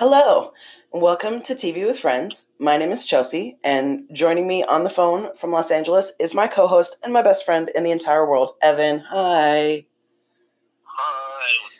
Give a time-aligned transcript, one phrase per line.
[0.00, 0.54] Hello,
[0.92, 2.46] welcome to TV with Friends.
[2.58, 6.46] My name is Chelsea, and joining me on the phone from Los Angeles is my
[6.46, 9.00] co host and my best friend in the entire world, Evan.
[9.10, 9.84] Hi.
[10.84, 11.76] Hi, what's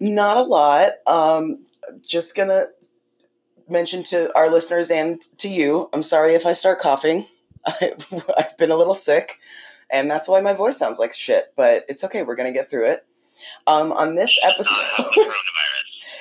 [0.00, 0.16] going on?
[0.16, 0.94] Not a lot.
[1.06, 1.64] Um,
[2.04, 2.64] just gonna
[3.68, 7.28] mention to our listeners and to you I'm sorry if I start coughing.
[7.64, 7.92] I,
[8.36, 9.38] I've been a little sick,
[9.88, 12.24] and that's why my voice sounds like shit, but it's okay.
[12.24, 13.06] We're gonna get through it.
[13.68, 15.30] Um, on this episode.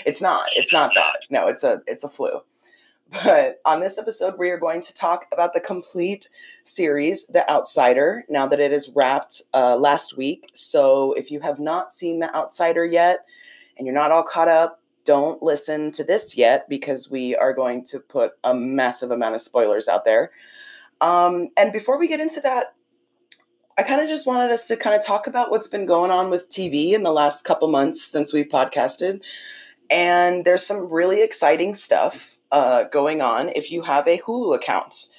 [0.06, 0.48] It's not.
[0.56, 1.18] It's not that.
[1.30, 2.42] No, it's a it's a flu.
[3.12, 6.30] But on this episode, we are going to talk about the complete
[6.64, 10.48] series, The Outsider, now that it is wrapped uh, last week.
[10.54, 13.28] So if you have not seen The Outsider yet
[13.78, 17.84] and you're not all caught up, don't listen to this yet because we are going
[17.86, 20.32] to put a massive amount of spoilers out there.
[21.02, 22.76] Um, and before we get into that,
[23.78, 26.30] I kind of just wanted us to kind of talk about what's been going on
[26.30, 29.26] with TV in the last couple months since we've podcasted
[29.90, 35.10] and there's some really exciting stuff uh, going on if you have a Hulu account,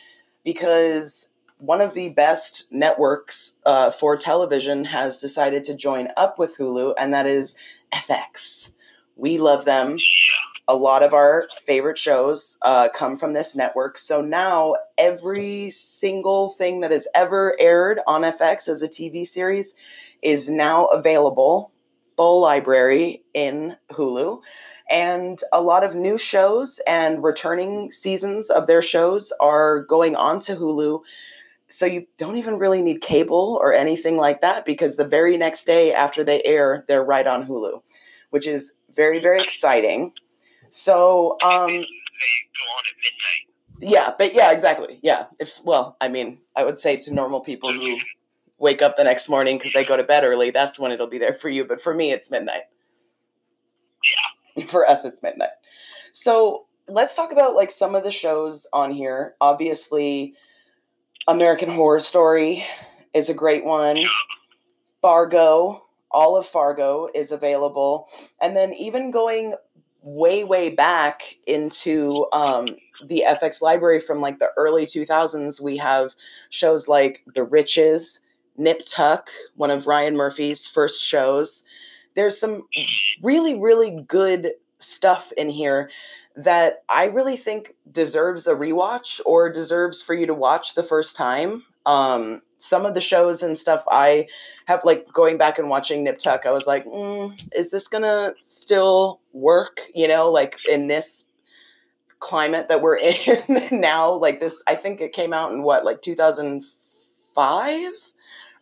[0.45, 6.57] because one of the best networks uh, for television has decided to join up with
[6.59, 7.57] Hulu, and that is
[7.93, 8.73] FX.
[9.17, 9.99] We love them.
[10.67, 13.99] A lot of our favorite shows uh, come from this network.
[13.99, 19.75] So now every single thing that has ever aired on FX as a TV series
[20.23, 21.73] is now available
[22.21, 24.43] full library in Hulu.
[24.91, 30.39] And a lot of new shows and returning seasons of their shows are going on
[30.41, 31.01] to Hulu.
[31.69, 35.65] So you don't even really need cable or anything like that because the very next
[35.65, 37.81] day after they air, they're right on Hulu,
[38.29, 40.13] which is very, very exciting.
[40.69, 43.95] So, um, they go on at midnight.
[43.95, 44.99] yeah, but yeah, exactly.
[45.03, 45.25] Yeah.
[45.41, 47.97] If, well, I mean, I would say to normal people who
[48.61, 51.19] wake up the next morning because they go to bed early, that's when it'll be
[51.19, 51.65] there for you.
[51.65, 52.63] But for me, it's midnight.
[54.57, 54.65] Yeah.
[54.67, 55.51] For us, it's midnight.
[56.13, 59.35] So let's talk about like some of the shows on here.
[59.41, 60.35] Obviously,
[61.27, 62.65] American Horror Story
[63.15, 63.99] is a great one.
[65.01, 68.09] Fargo, all of Fargo is available.
[68.41, 69.55] And then even going
[70.03, 72.69] way, way back into um,
[73.07, 76.15] the FX library from like the early 2000s, we have
[76.51, 78.21] shows like The Riches,
[78.61, 81.65] Nip Tuck, one of Ryan Murphy's first shows.
[82.15, 82.67] There's some
[83.23, 85.91] really, really good stuff in here
[86.37, 91.17] that I really think deserves a rewatch or deserves for you to watch the first
[91.17, 91.65] time.
[91.87, 94.29] Um, some of the shows and stuff I
[94.67, 98.35] have like going back and watching Nip Tuck, I was like, mm, is this gonna
[98.43, 99.81] still work?
[99.95, 101.25] You know, like in this
[102.21, 104.13] climate that we're in now.
[104.13, 108.10] Like this, I think it came out in what, like 2005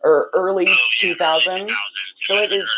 [0.03, 0.71] or early Oh,
[1.03, 1.47] yeah, 2000s.
[1.47, 1.75] early 2000s.
[2.21, 2.69] So it is-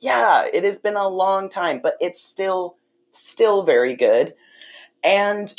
[0.00, 2.76] Yeah, it has been a long time, but it's still
[3.12, 4.34] still very good.
[5.02, 5.52] And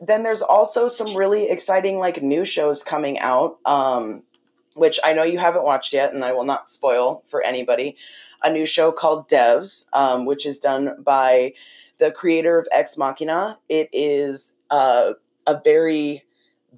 [0.00, 4.22] then there's also some really exciting like new shows coming out, um,
[4.74, 7.96] which I know you haven't watched yet, and I will not spoil for anybody.
[8.44, 11.54] A new show called Devs, um, which is done by
[11.98, 13.58] the creator of Ex Machina.
[13.68, 15.12] It is uh,
[15.46, 16.22] a very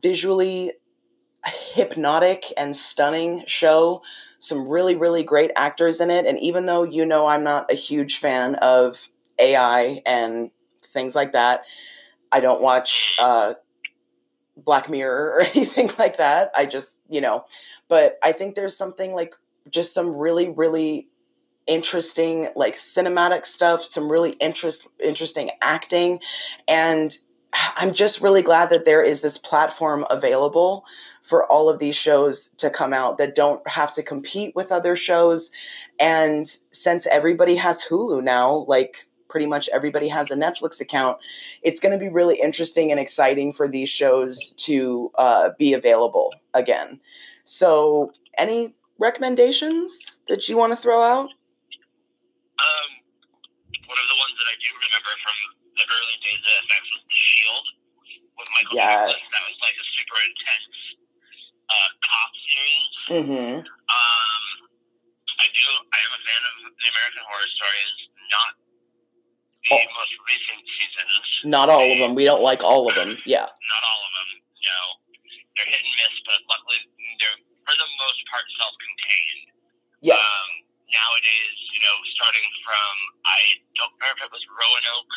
[0.03, 0.73] visually
[1.47, 4.03] hypnotic and stunning show.
[4.39, 6.27] Some really, really great actors in it.
[6.27, 10.51] And even though you know I'm not a huge fan of AI and
[10.83, 11.65] things like that,
[12.31, 13.55] I don't watch uh,
[14.57, 16.51] Black Mirror or anything like that.
[16.57, 17.45] I just, you know,
[17.89, 19.35] but I think there's something like
[19.71, 21.09] just some really, really
[21.67, 26.21] interesting like cinematic stuff some really interest interesting acting
[26.69, 27.17] and
[27.77, 30.85] i'm just really glad that there is this platform available
[31.25, 34.95] for all of these shows to come out that don't have to compete with other
[34.95, 35.51] shows.
[35.99, 41.19] And since everybody has hulu now like pretty much everybody has a netflix account
[41.63, 46.33] it's going to be really interesting and exciting for these shows to uh, be available
[46.53, 47.01] again.
[47.45, 51.31] So any recommendations that you want to throw out?
[52.61, 52.91] Um,
[53.89, 57.03] one of the ones that I do remember from the early days of FX was
[57.07, 57.67] The Shield
[58.39, 58.95] with Michael Yes.
[58.95, 59.23] Douglas.
[59.31, 60.77] That was like a super intense
[61.71, 62.93] uh, cop series.
[63.11, 64.45] mm-hmm Um,
[65.41, 65.67] I do.
[65.91, 67.93] I am a fan of the American Horror Stories.
[68.31, 68.53] Not
[69.65, 69.85] the Oh.
[69.97, 71.25] most recent seasons.
[71.49, 74.31] not all of them we don't like all of them yeah Not all of them.
[74.61, 74.79] No,
[75.57, 76.85] they're hit and miss, but luckily
[77.17, 79.57] they're for the most part self-contained.
[80.05, 80.53] yes Um,
[80.93, 82.93] nowadays, you know, starting from
[83.25, 83.41] I
[83.81, 85.15] don't remember if it was Roanoke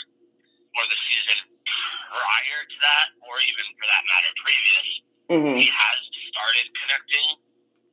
[0.78, 4.88] or the season prior to that, or even for that matter previous.
[5.28, 5.58] mm-hmm.
[5.60, 6.00] He has
[6.32, 7.28] started connecting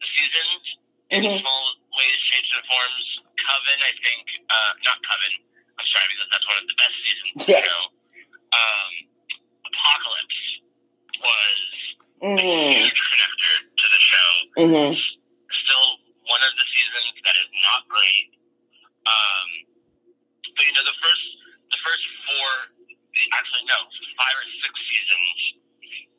[0.00, 0.62] the seasons
[1.10, 1.40] in Mhm.
[1.42, 1.64] small
[1.98, 3.06] ways, shapes, and forms.
[3.40, 5.34] Coven, I think, uh, not Coven.
[5.78, 7.60] I'm sorry because that's one of the best seasons of Yeah.
[7.60, 7.82] the show.
[8.54, 8.90] Um,
[9.66, 10.40] Apocalypse
[11.18, 11.58] was
[12.22, 12.70] a Mm-hmm.
[12.86, 14.30] huge connector to the show.
[14.62, 14.90] Mm-hmm.
[15.50, 15.88] Still
[16.30, 18.28] one of the seasons that is not great.
[19.04, 19.48] Um,
[20.56, 21.26] but you know the first
[21.84, 22.48] first four,
[23.36, 23.78] actually no,
[24.16, 25.60] five or six seasons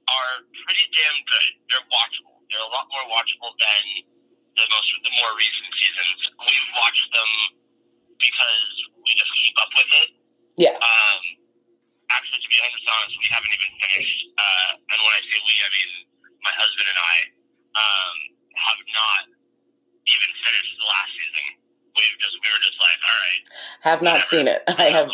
[0.05, 0.33] are
[0.65, 1.49] pretty damn good.
[1.69, 2.37] They're watchable.
[2.53, 3.83] They're a lot more watchable than
[4.55, 6.19] the most the more recent seasons.
[6.37, 7.31] We've watched them
[8.21, 8.71] because
[9.01, 10.09] we just keep up with it.
[10.55, 10.77] Yeah.
[10.77, 11.21] Um,
[12.13, 14.19] actually, to be honest, we haven't even finished.
[14.37, 15.91] Uh, and when I say we, I mean
[16.45, 17.15] my husband and I
[17.75, 18.15] um,
[18.55, 19.23] have not
[20.05, 21.64] even finished the last season.
[21.95, 22.03] We
[22.51, 23.43] were just like, all right,
[23.87, 24.27] Have not whatever.
[24.27, 24.63] seen it.
[24.79, 25.09] I have.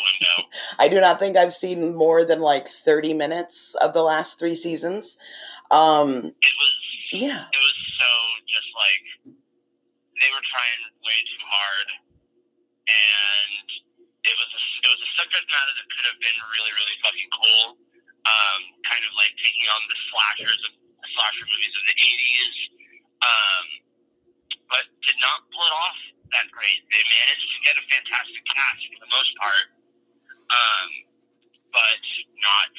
[0.79, 4.55] I do not think I've seen more than like 30 minutes of the last three
[4.55, 5.17] seasons.
[5.69, 6.73] Um, It was
[7.13, 7.45] yeah.
[7.53, 8.09] it was so
[8.49, 9.03] just like
[10.17, 11.87] they were trying way too hard,
[12.89, 13.65] and
[14.25, 17.29] it was a, it was a subject matter that could have been really really fucking
[17.29, 17.77] cool.
[18.21, 22.55] Um, kind of like taking on the slashers of the slasher movies of the '80s,
[23.25, 23.65] um,
[24.69, 25.99] but did not pull it off
[26.33, 26.79] that great.
[26.89, 29.65] They managed to get a fantastic cast for the most part,
[30.51, 30.89] um,
[31.71, 32.01] but
[32.39, 32.69] not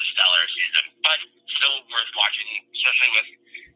[0.00, 0.84] the stellar season.
[1.04, 1.20] But
[1.60, 3.28] still worth watching, especially with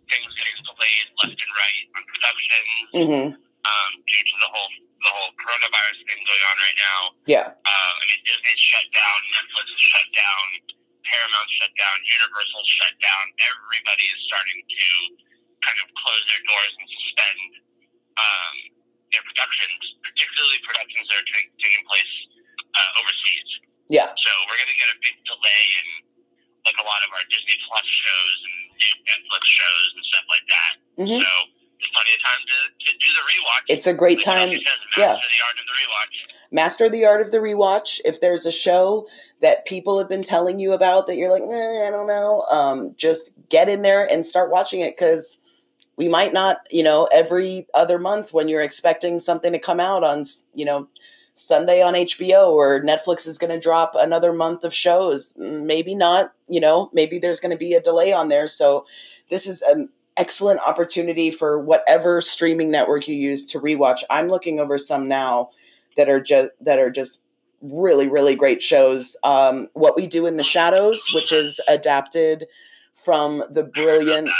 [0.08, 3.28] things getting delayed left and right on productions hmm
[3.64, 4.70] um, due to the whole
[5.04, 6.98] the whole coronavirus thing going on right now.
[7.28, 7.46] Yeah.
[7.52, 10.44] Um, I mean, Disney's shut down, Netflix is shut down,
[11.04, 13.25] Paramount shut down, Universal shut down.
[13.52, 14.87] Everybody is starting to
[15.60, 16.88] kind of close their doors and
[19.34, 22.12] productions, particularly productions that are ta- taking place
[22.75, 23.50] uh, overseas.
[23.90, 24.08] Yeah.
[24.14, 25.86] So we're going to get a big delay in
[26.64, 30.72] like a lot of our Disney Plus shows and Netflix shows and stuff like that.
[30.96, 31.31] hmm So
[31.76, 33.64] there's plenty of time to, to do the rewatch.
[33.69, 34.48] It's a great Like time.
[34.50, 34.62] Says,
[34.96, 35.12] yeah.
[35.19, 36.14] master the art of the rewatch.
[36.52, 38.00] Master the art of the rewatch.
[38.04, 39.06] If there's a show
[39.42, 42.94] that people have been telling you about that you're like, eh, I don't know, um,
[42.96, 45.38] just get in there and start watching it because
[45.96, 50.02] we might not, you know, every other month when you're expecting something to come out
[50.02, 50.25] on,
[50.55, 50.88] you know,
[51.35, 55.35] Sunday on HBO or Netflix is going to drop another month of shows.
[55.37, 58.46] Maybe not, you know, maybe there's going to be a delay on there.
[58.46, 58.87] So
[59.31, 64.05] this is an excellent opportunity for whatever streaming network you use to rewatch.
[64.11, 65.50] I'm looking over some now
[65.97, 67.20] that are just that are just
[67.62, 69.17] really really great shows.
[69.25, 72.47] Um, what we do in the shadows, which is adapted
[72.93, 74.31] from the brilliant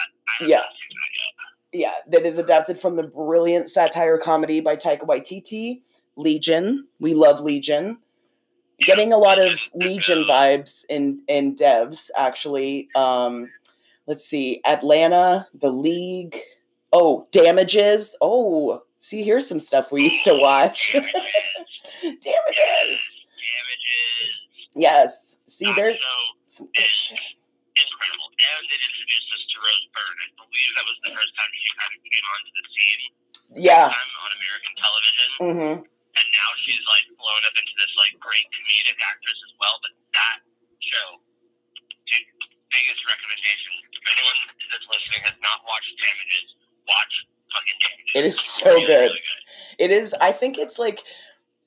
[0.41, 0.62] yeah.
[0.62, 1.63] not seen that yet.
[1.75, 5.82] Yeah, that is adapted from the brilliant satire comedy by Taika Waititi,
[6.17, 6.87] Legion.
[7.00, 7.99] We love Legion.
[8.81, 12.88] Getting a lot of Legion vibes in in devs actually.
[12.94, 13.50] Um,
[14.06, 16.38] let's see, Atlanta, The League.
[16.93, 18.17] Oh, Damages.
[18.21, 20.93] Oh, see, here's some stuff we used to watch.
[22.03, 22.21] Damages.
[22.23, 23.05] Damages.
[24.76, 25.38] Yes.
[25.47, 26.00] See, there's
[26.47, 27.19] some good shit.
[27.94, 28.29] Incredible.
[28.35, 30.19] And it introduced us to Rose Byrne.
[30.19, 33.02] I believe that was the first time she kind of came onto the scene.
[33.55, 33.87] Yeah.
[33.87, 35.31] On American television.
[35.35, 35.75] Mm-hmm.
[35.87, 39.76] and now she's like blown up into this like great comedic actress as well.
[39.82, 40.38] But that
[40.82, 41.23] show,
[42.06, 42.26] dude,
[42.70, 43.73] biggest recommendation.
[43.94, 44.38] If anyone
[44.70, 46.49] that's listening has not watched Damages,
[46.87, 47.14] watch
[47.54, 48.14] fucking Damages.
[48.14, 49.14] It is so good.
[49.14, 49.42] really good.
[49.78, 50.14] It is.
[50.19, 51.02] I think it's like.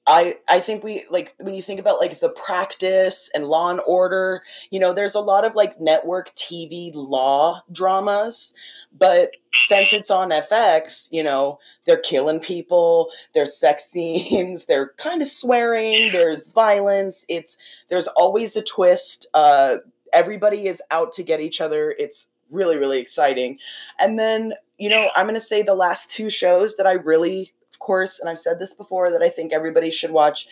[0.08, 3.82] I, I think we like when you think about like the practice and law and
[3.86, 8.54] order you know there's a lot of like network tv law dramas
[8.98, 15.22] but since it's on fx you know they're killing people there's sex scenes they're kind
[15.22, 17.58] of swearing there's violence it's
[17.90, 19.78] there's always a twist uh
[20.14, 23.60] everybody is out to get each other it's really really exciting.
[24.00, 27.52] And then you know i'm going to say the last two shows that i really
[27.88, 30.48] course and i've said this before that i think everybody should watch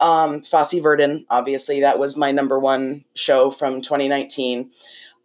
[0.00, 4.70] um fosse verdon obviously that was my number one show from 2019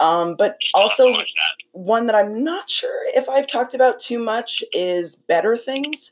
[0.01, 1.25] um but I'll have to also that.
[1.71, 6.11] one that I'm not sure if I've talked about too much is Better Things.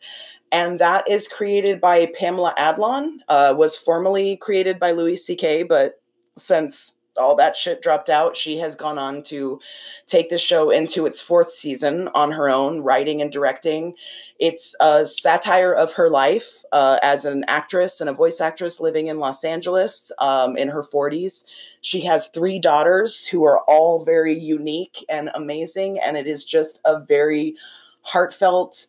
[0.54, 6.00] And that is created by Pamela Adlon, uh, was formerly created by Louis C.K., but
[6.38, 9.60] since all that shit dropped out, she has gone on to
[10.08, 13.94] take the show into its fourth season on her own, writing and directing.
[14.40, 19.08] It's a satire of her life uh, as an actress and a voice actress living
[19.08, 21.46] in Los Angeles um, in her 40s.
[21.82, 26.82] She has three daughters who are all very unique and amazing, and it is just
[26.86, 27.56] a very
[28.02, 28.88] heartfelt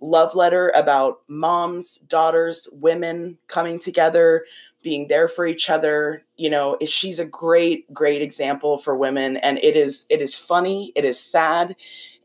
[0.00, 4.44] love letter about moms, daughters, women coming together,
[4.88, 6.22] being there for each other.
[6.36, 10.92] You know, she's a great, great example for women, and it is it is funny,
[10.96, 11.76] it is sad,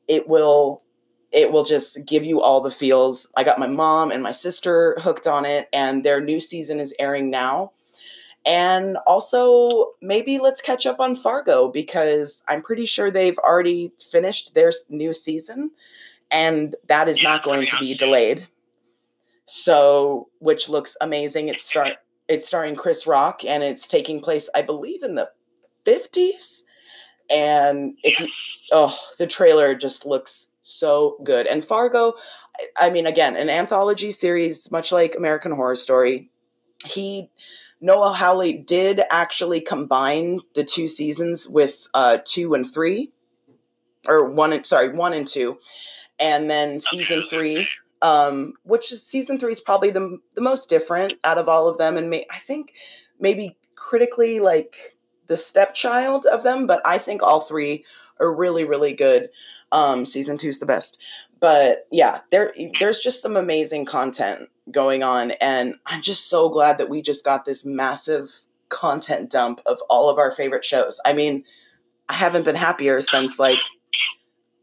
[0.07, 0.81] it will
[1.33, 3.27] it will just give you all the feels.
[3.35, 6.93] I got my mom and my sister hooked on it, and their new season is
[6.99, 7.73] airing now.
[8.45, 14.53] And also, maybe let's catch up on Fargo because I'm pretty sure they've already finished
[14.53, 15.71] their new season,
[16.31, 18.47] and that is Yeah, not going to be delayed.
[19.45, 21.49] So, which looks amazing.
[21.49, 21.95] It's star
[22.33, 25.29] it's starring Chris Rock, and it's taking place, I believe, in the
[25.85, 26.63] 50s.
[27.29, 28.27] And if you,
[28.71, 31.45] oh, the trailer just looks so good.
[31.45, 32.13] And Fargo,
[32.77, 36.31] I- mean, again, an anthology series, much like American Horror Story.
[36.85, 37.29] He,
[37.79, 43.11] Noah Hawley did actually combine the two seasons with uh, two and three,
[44.07, 45.59] or one and sorry, one and two,
[46.19, 47.67] and then season three.
[48.03, 51.77] Um, which is season three is probably the the most different out of all of
[51.79, 52.75] them, and may, I think
[53.19, 57.85] maybe critically like the stepchild of them, but I think all three
[58.19, 59.29] are really really good.
[59.71, 61.01] Um, season two is the best,
[61.39, 66.77] but yeah, there there's just some amazing content going on, and I'm just so glad
[66.77, 68.29] that we just got this massive
[68.67, 70.99] content dump of all of our favorite shows.
[71.05, 71.45] I mean,
[72.09, 73.59] I haven't been happier since like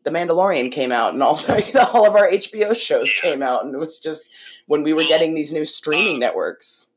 [0.04, 1.40] the Mandalorian came out and all
[1.94, 3.30] all of our HBO shows Yeah.
[3.30, 4.30] came out, and it was just
[4.66, 6.88] when we were getting these new streaming networks.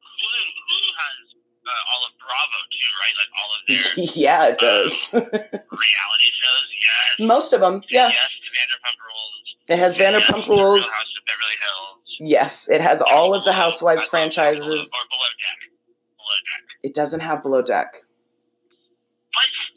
[0.00, 1.34] Hulu, Hulu has
[1.66, 3.16] uh, all of Bravo too, right?
[3.18, 5.08] Like all of their yeah, it does.
[5.12, 6.68] reality shows.
[7.18, 7.26] Yes.
[7.26, 8.08] Most of them, yeah.
[8.08, 9.68] Yes, Vanderpump Rules.
[9.68, 10.84] It has Vanderpump Rules.
[10.84, 12.16] House of Beverly Hills.
[12.20, 14.62] Yes, it has all of the Housewives franchises.
[14.64, 15.70] Below, or below deck.
[16.16, 16.64] Below deck.
[16.84, 17.96] It doesn't have Below Deck.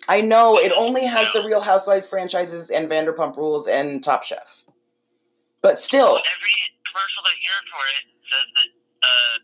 [0.09, 4.65] I know it only has the Real Housewives franchises and Vanderpump Rules and Top Chef.
[5.61, 6.51] But still, Well, every
[6.85, 8.69] commercial that you hear for it says that
[9.03, 9.39] uh,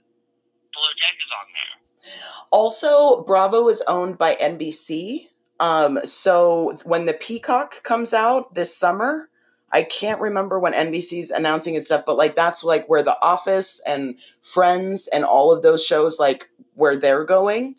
[0.74, 2.44] Below Deck is on there.
[2.52, 5.30] Also, Bravo is owned by NBC.
[5.60, 9.30] Um, so when the Peacock comes out this summer,
[9.72, 13.82] I can't remember when NBC's announcing and stuff, but like that's like where The Office
[13.88, 17.76] and Friends and all of those shows like where they're going.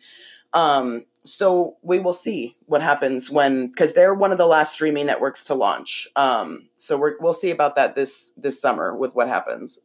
[0.53, 5.05] Um, so we will see what happens when because they're one of the last streaming
[5.05, 6.07] networks to launch.
[6.15, 9.79] Um, so we're, we'll see about that this this summer with what happens.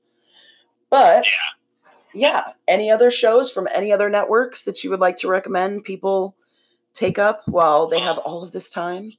[0.90, 1.32] But Yeah.
[2.30, 6.36] yeah, any other shows from any other networks that you would like to recommend people
[6.92, 9.12] take up while they have all of this time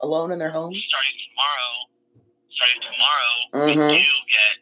[0.00, 0.84] alone in their homes?
[0.88, 1.70] Starting tomorrow,
[2.50, 3.90] starting tomorrow, Mhm.
[3.92, 4.56] we do get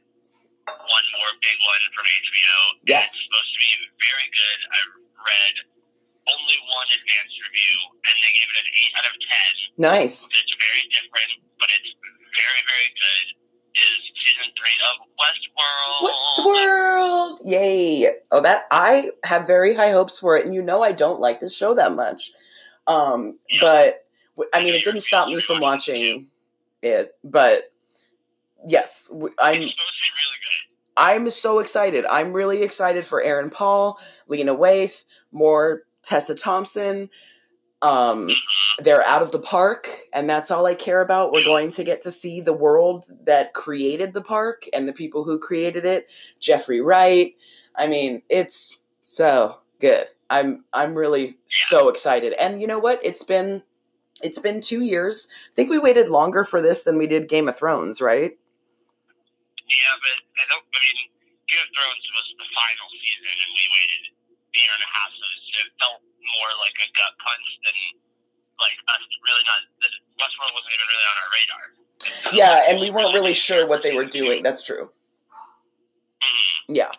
[0.67, 2.81] one more big one from HBO.
[2.87, 3.07] Yes.
[3.15, 4.59] It's supposed to be very good.
[4.73, 4.81] I
[5.23, 5.55] read
[6.27, 9.31] only one advanced review, and they gave it an 8 out of 10.
[9.79, 10.17] Nice.
[10.27, 11.91] It's very different, but it's
[12.35, 13.27] very, very good.
[13.77, 16.09] Is season three of Westworld.
[16.09, 17.41] Westworld!
[17.45, 18.09] Yay!
[18.33, 21.41] Oh, that I have very high hopes for it, and you know I don't like
[21.41, 22.33] this show that much.
[22.87, 24.07] Um, but
[24.55, 26.29] I mean, it didn't stop me from watching
[26.81, 27.15] it.
[27.23, 27.71] But
[28.67, 30.67] yes, I'm supposed to be really good.
[30.97, 32.07] I'm so excited.
[32.07, 37.11] I'm really excited for Aaron Paul, Lena Waithe, more Tessa Thompson.
[37.83, 38.31] Um,
[38.79, 41.33] they're out of the park, and that's all I care about.
[41.33, 45.25] We're going to get to see the world that created the park and the people
[45.25, 46.11] who created it.
[46.41, 47.35] Jeffrey Wright.
[47.75, 50.09] I mean, it's so good.
[50.31, 52.33] I'm I'm really so excited.
[52.41, 52.99] And you know what?
[53.05, 53.63] It's been
[54.23, 55.29] it's been two years.
[55.53, 58.33] I think we waited longer for this than we did Game of Thrones, right?
[59.69, 60.65] Yeah, but I don't.
[60.65, 60.99] I mean,
[61.47, 64.16] Game of Thrones was the final season, and we waited
[64.57, 65.25] year and a half, so
[65.61, 67.77] it felt more like a gut punch than
[68.59, 69.61] like us really not.
[70.17, 71.65] Westworld wasn't even really on our radar.
[72.25, 74.43] Felt Yeah, and we weren't really sure what they were doing.
[74.43, 74.89] That's true.
[76.23, 76.77] Mhm.
[76.77, 76.91] Yeah.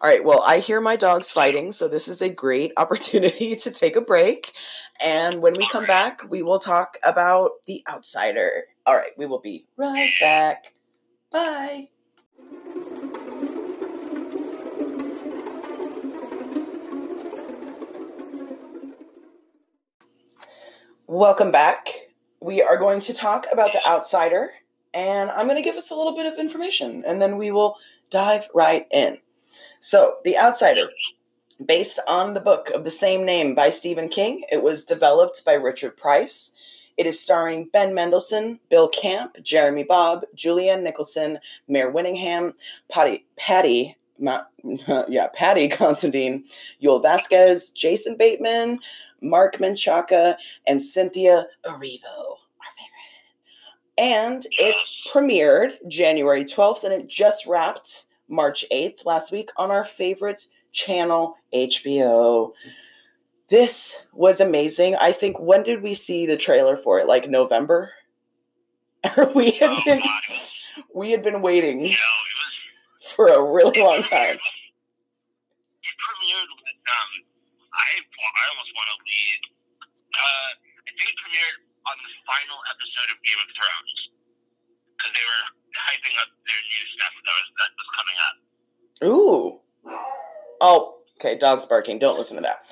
[0.00, 0.24] All right.
[0.24, 4.00] Well, I hear my dogs fighting, so this is a great opportunity to take a
[4.02, 4.52] break.
[5.00, 8.64] And when we come back, we will talk about The Outsider.
[8.86, 9.12] All right.
[9.16, 10.74] We will be right back.
[11.32, 11.88] Bye.
[21.06, 21.88] Welcome back.
[22.40, 24.52] We are going to talk about The Outsider,
[24.94, 27.76] and I'm going to give us a little bit of information, and then we will
[28.08, 29.18] dive right in.
[29.80, 30.88] So, The Outsider,
[31.62, 35.52] based on the book of the same name by Stephen King, it was developed by
[35.52, 36.54] Richard Price.
[36.96, 42.54] It is starring Ben Mendelsohn, Bill Camp, Jeremy Bobb, Julianne Nicholson, Mare Winningham,
[42.90, 44.44] Paddy, Paddy, Ma-
[45.08, 46.44] yeah, Paddy Considine,
[46.82, 48.78] Yul Vasquez, Jason Bateman,
[49.20, 53.98] Mark Menchaca, and Cynthia Erivo, our favorite.
[53.98, 54.76] And it
[55.12, 61.36] premiered January 12th and it just wrapped March 8th last week on our favorite channel,
[61.54, 62.52] HBO.
[63.48, 64.96] This was amazing.
[64.96, 67.06] I think when did we see the trailer for it?
[67.06, 67.92] Like November?
[69.34, 70.52] we had Oh been god, it was,
[70.94, 74.36] we had been waiting you know, it was for a really long time.
[74.36, 77.10] It premiered with um,
[77.70, 79.40] I I almost want to lead.
[80.14, 80.50] Uh,
[80.84, 83.94] I think it premiered on the final episode of Game of Thrones
[84.96, 85.44] because they were
[85.74, 88.36] hyping up their new stuff that was that was coming up.
[89.06, 89.60] Ooh.
[90.60, 91.36] Oh, okay.
[91.36, 91.98] Dog's barking.
[91.98, 92.64] Don't listen to that.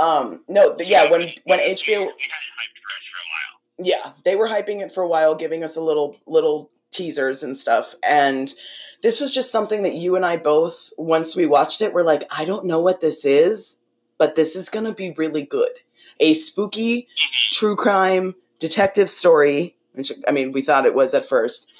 [0.00, 1.10] Um, no, yeah.
[1.10, 3.54] When when HBO, we had it hyped for us for a while.
[3.78, 7.56] yeah, they were hyping it for a while, giving us a little little teasers and
[7.56, 8.54] stuff, and
[9.02, 12.24] this was just something that you and I both, once we watched it, were like,
[12.36, 13.76] I don't know what this is,
[14.16, 15.80] but this is gonna be really good.
[16.20, 17.52] A spooky Mhm.
[17.52, 21.70] true crime detective story, which I mean, we thought it was at first,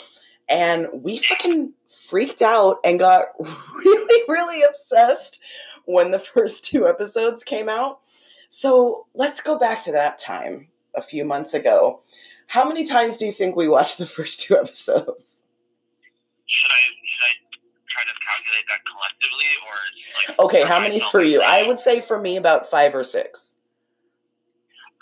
[0.49, 3.29] and we fucking freaked out and got
[3.85, 5.39] really, really obsessed
[5.87, 8.01] when the first two episodes came out.
[8.51, 12.03] So let's go back to that time a few months ago.
[12.49, 15.43] How many times do you think we watched the first two episodes?
[16.47, 17.33] Should I should I
[17.89, 19.77] try to calculate that collectively or
[20.29, 20.39] like?
[20.47, 21.43] Okay, how many for you?
[21.43, 23.59] I would say for me about five or six.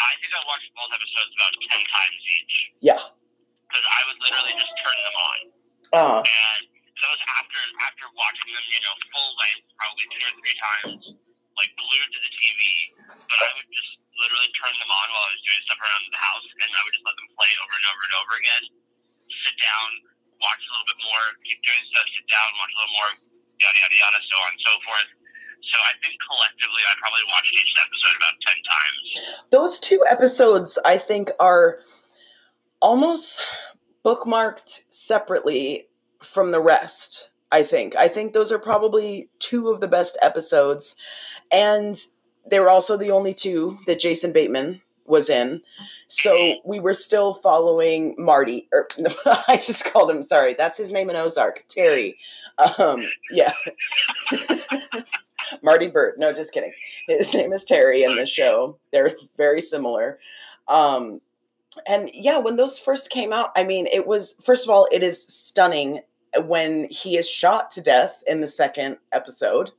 [0.01, 2.99] I think I watched both episodes about ten times each Yeah.
[2.99, 5.39] because I would literally just turn them on.
[5.93, 6.63] Uh, And
[6.99, 11.03] so was after after watching them, you know, full length, probably two or three times,
[11.59, 12.61] like glued to the TV.
[13.07, 16.21] But I would just literally turn them on while I was doing stuff around the
[16.21, 18.65] house, and I would just let them play over and over and over again.
[19.49, 19.89] Sit down,
[20.41, 23.11] watch a little bit more, keep doing stuff, sit down, watch a little more,
[23.59, 25.11] yada yada yada, so on and so forth.
[25.63, 29.05] So I think collectively, I probably watched each episode about ten times.
[29.51, 31.79] those two episodes i think are
[32.81, 33.41] almost
[34.05, 35.87] bookmarked separately
[36.21, 40.97] from the rest i think i think those are probably two of the best episodes
[41.51, 41.97] and
[42.49, 45.63] they were also the only two that jason bateman was in.
[46.07, 48.89] So we were still following marty or
[49.49, 52.19] i just called him sorry that's his name in ozark terry.
[52.79, 53.53] Um yeah.
[55.63, 56.73] Marty Byrde no just kidding.
[57.09, 58.79] His name is terry in the show.
[58.93, 60.19] They're very similar.
[60.69, 61.21] Um
[61.87, 65.03] and yeah when those first came out i mean it was first of all it
[65.03, 66.01] is stunning
[66.45, 69.71] when he is shot to death in the second episode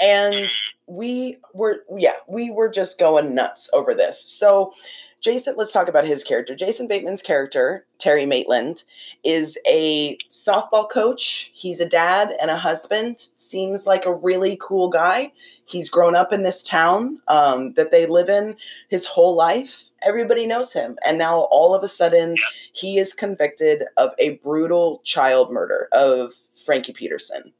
[0.00, 0.48] and
[0.86, 4.20] we were yeah we were just going nuts over this.
[4.20, 4.72] So
[5.20, 6.56] jason let's talk about his character.
[6.56, 8.84] Jason bateman's character terry maitland
[9.22, 11.50] is a softball coach.
[11.52, 13.26] He's a dad and a husband.
[13.36, 15.32] Seems like a really cool guy.
[15.64, 18.56] He's grown up in this town um, that they live in
[18.88, 19.90] his whole life.
[20.02, 20.96] Everybody knows him.
[21.06, 22.36] And now all of a sudden
[22.72, 26.32] he is convicted of a brutal child murder of
[26.64, 27.52] frankie peterson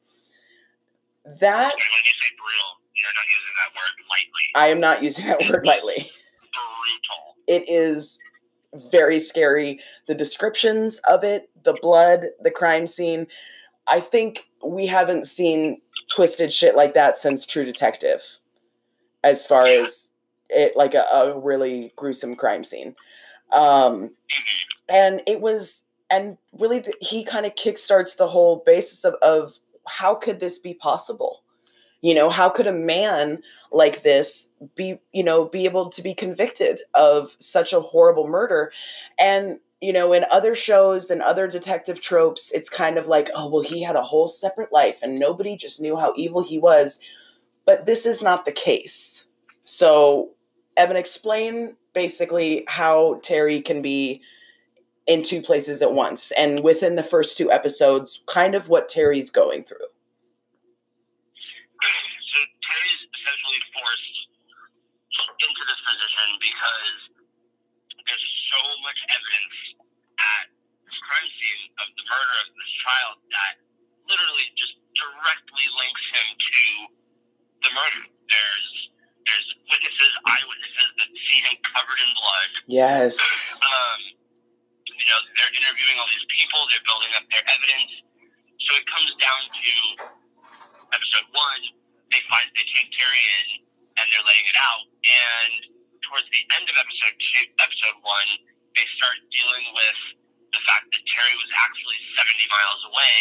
[1.38, 4.44] that And when you say brutal, you're not using that word lightly.
[4.54, 6.10] i am not using that word lightly
[6.52, 7.36] Brutal.
[7.46, 8.18] it is
[8.90, 13.26] very scary the descriptions of it the blood the crime scene
[13.88, 18.22] i think we haven't seen twisted shit like that since true detective
[19.24, 19.84] as far Yeah.
[19.86, 20.10] as
[20.48, 22.94] it like a, a really gruesome crime scene
[23.52, 24.10] um Mhm.
[24.88, 29.58] and it was and really th- he kind of kickstarts the whole basis of of
[29.86, 31.42] how could this be possible?
[32.02, 36.14] You know how could a man like this be you know be able to be
[36.14, 38.72] convicted of such a horrible murder?
[39.18, 43.50] And you know in other shows and other detective tropes it's kind of like oh
[43.50, 47.00] well he had a whole separate life and nobody just knew how evil he was.
[47.66, 49.26] But this is not the case.
[49.64, 50.30] So
[50.76, 54.22] evan explain basically how terry can be
[55.10, 59.30] in two places at once and within the first two episodes kind of what terry's
[59.30, 59.90] going through
[62.30, 64.16] So Terry's essentially forced
[65.42, 66.98] into this position because
[68.06, 69.56] there's so much evidence
[70.20, 70.44] at
[70.86, 73.54] this crime scene of the murder of this child that
[74.06, 76.62] literally just directly links him to
[77.66, 78.02] the murder.
[78.30, 78.68] There's
[79.26, 82.50] there's witnesses, eyewitnesses that see him covered in blood.
[82.66, 83.14] yes
[83.60, 84.19] Um,
[85.00, 87.92] you know, they're interviewing all these people, they're building up their evidence.
[88.60, 89.72] So it comes down to
[90.92, 91.62] episode one,
[92.12, 93.46] they find they take Terry in
[93.96, 94.84] and they're laying it out.
[94.84, 95.52] And
[96.04, 98.30] towards the end of episode two, episode one,
[98.76, 99.98] they start dealing with
[100.52, 103.16] the fact that Terry was actually 70 miles away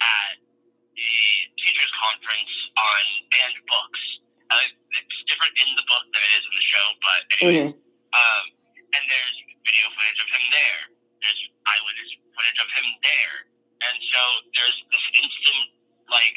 [0.00, 1.12] at a
[1.60, 3.02] teachers conference on
[3.34, 4.02] banned books.
[4.50, 7.78] Uh, it's different in the book than it is in the show, but anyway, Mhm.
[8.14, 8.44] um,
[8.94, 10.80] and there's video footage of him there
[11.20, 13.36] there's eyewitness footage of him there.
[13.80, 14.20] And so
[14.52, 15.64] there's this instant,
[16.12, 16.36] like,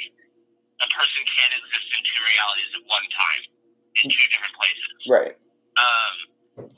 [0.79, 3.41] a person can't exist in two realities at one time,
[3.99, 4.95] in two different places.
[5.07, 5.35] Right.
[5.75, 6.15] Um,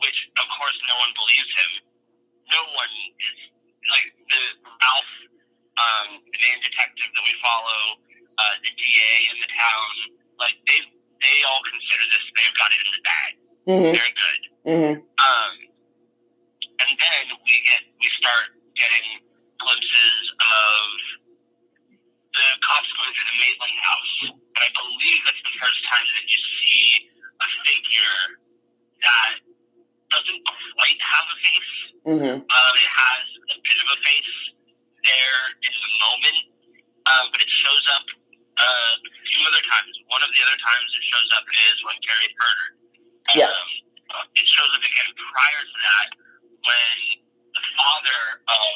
[0.01, 1.71] which, of course, no one believes him.
[2.49, 3.37] No one is,
[3.89, 5.13] like, the Ralph,
[5.77, 7.81] um, the main detective that we follow,
[8.41, 9.91] uh, the DA in the town,
[10.41, 10.81] like, they
[11.21, 13.31] they all consider this, they've got it in the bag.
[13.65, 13.91] Mm-hmm.
[13.97, 14.41] They're good.
[14.67, 14.95] Mm-hmm.
[15.01, 15.53] Um,
[16.79, 19.23] and then we get we start getting
[19.59, 20.83] glimpses of
[22.35, 26.25] the cops going through the Maitland house, and I believe that's the first time that
[26.27, 26.87] you see
[27.39, 28.19] a figure
[28.99, 29.33] that
[30.11, 31.75] doesn't quite have a face.
[32.05, 32.37] Mm-hmm.
[32.43, 34.35] Um, it has a bit of a face
[35.07, 36.39] there in the moment,
[37.07, 38.05] um, but it shows up
[38.59, 39.91] uh, a few other times.
[40.11, 42.73] One of the other times it shows up is when Carrie's murdered.
[43.35, 43.51] Yeah.
[43.51, 46.07] Um, it shows up again prior to that
[46.65, 46.97] when
[47.53, 48.73] the father of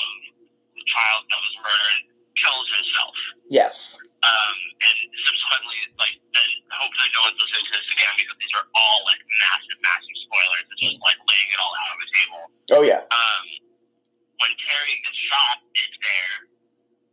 [0.78, 2.02] the child that was murdered
[2.39, 3.15] kills himself.
[3.52, 3.97] Yes.
[4.19, 4.97] Um, and
[5.28, 9.19] subsequently, like, and hopefully no one's listening to this again because these are all like
[9.47, 10.63] massive, massive spoilers.
[10.75, 12.41] It's just like laying it all out on the table
[12.80, 13.02] Oh yeah.
[13.10, 13.43] um,
[14.43, 16.36] when Terry gets shot is there,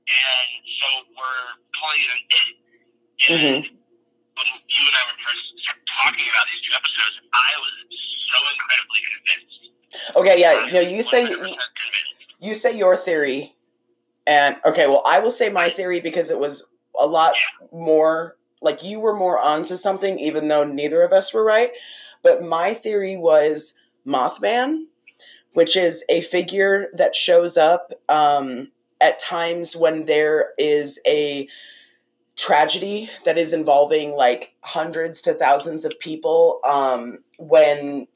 [0.06, 1.46] and so we're
[1.78, 2.54] calling it an it.
[3.26, 3.62] And
[4.36, 5.46] when you and I were first
[6.04, 7.74] talking about these two episodes, I was
[8.30, 9.62] so incredibly convinced.
[10.14, 10.40] Okay.
[10.40, 10.68] Yeah.
[10.72, 11.28] No, you say
[12.38, 13.54] you say your theory,
[14.26, 14.86] and okay.
[14.86, 16.68] Well, I will say my theory because it was
[16.98, 17.34] a lot
[17.72, 21.70] more like you were more onto something, even though neither of us were right.
[22.22, 23.74] But my theory was
[24.06, 24.86] Mothman,
[25.52, 31.48] which is a figure that shows up um, at times when there is a
[32.36, 36.60] tragedy that is involving like hundreds to thousands of people.
[36.68, 38.06] Um, when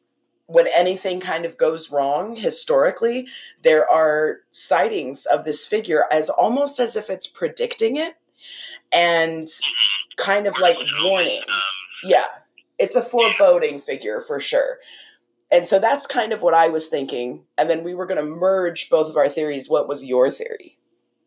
[0.50, 3.28] when anything kind of goes wrong historically,
[3.62, 8.14] there are sightings of this figure as almost as if it's predicting it
[8.92, 9.48] and
[10.16, 11.42] kind of like warning.
[12.02, 12.26] Yeah,
[12.80, 14.78] it's a foreboding figure for sure.
[15.52, 17.44] And so that's kind of what I was thinking.
[17.56, 19.70] And then we were going to merge both of our theories.
[19.70, 20.78] What was your theory?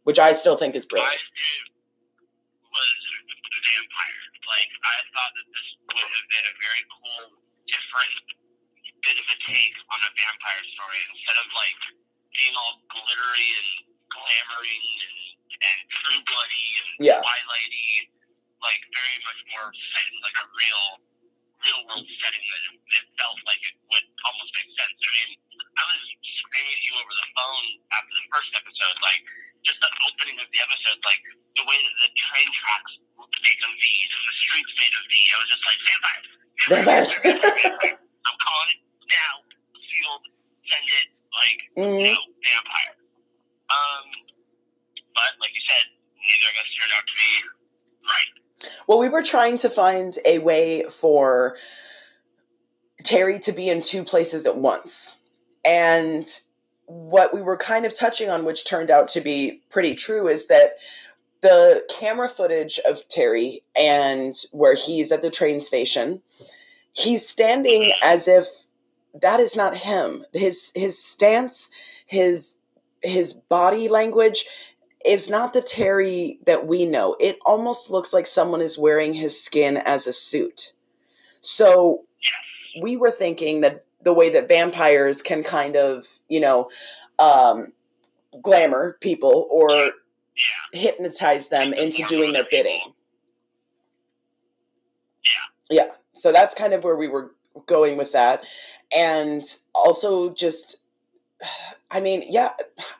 [0.03, 1.13] Which I still think is brilliant.
[2.71, 2.95] was
[3.71, 4.23] vampire.
[4.51, 7.39] Like I thought that this would have been a very cool,
[7.71, 8.42] different
[9.04, 11.80] bit of a take on a vampire story instead of like
[12.34, 13.70] being all glittery and
[14.10, 15.18] glamoring and,
[15.60, 17.20] and true bloody and Yeah.
[17.22, 18.10] twilighty.
[18.63, 20.86] Like very much more set in like a real,
[21.68, 24.96] real world setting that it, it felt like it would almost make sense.
[25.04, 25.30] I mean,
[25.76, 26.00] I was
[26.39, 29.20] screaming at you over the phone after the first episode, like
[29.68, 31.24] just the opening of the episode, like
[31.60, 32.94] the way that the train tracks
[33.44, 35.12] make a V and the streets made a V.
[35.12, 36.28] I was just like, vampires.
[36.72, 37.12] Vampires.
[37.20, 38.00] vampires.
[38.32, 39.34] I'm calling it now.
[39.74, 40.26] Sealed.
[40.70, 41.08] Send it.
[41.34, 42.04] Like, Mhm.
[42.04, 42.96] no, vampire.
[43.70, 44.06] Um,
[45.16, 47.32] but like you said, neither of us turned out to be
[48.08, 48.80] right.
[48.88, 51.58] Well, we were trying to find a way for
[53.04, 55.18] Terry to be in two places at once.
[55.66, 56.26] And
[56.86, 60.48] what we were kind of touching on, which turned out to be pretty true, is
[60.48, 60.78] that
[61.42, 66.22] the camera footage of Terry and where he's at the train station,
[66.94, 68.46] he's standing as if
[69.21, 70.26] that is not him.
[70.34, 71.69] His his stance,
[72.06, 72.58] his
[73.04, 74.45] his body language
[75.06, 77.15] is not the Terry that we know.
[77.19, 80.73] It almost looks like someone is wearing his skin as a suit.
[81.41, 82.04] So
[82.82, 86.69] we were thinking that the way that vampires can kind of, you know,
[87.19, 87.73] um,
[88.41, 89.91] glamour people or Yeah.
[90.73, 92.93] hypnotize them into doing their bidding.
[95.23, 95.32] Yeah.
[95.86, 95.91] Yeah.
[96.13, 97.36] So that's kind of where we were
[97.66, 98.46] going with that.
[98.96, 100.78] And also just
[101.92, 102.54] I mean, yeah,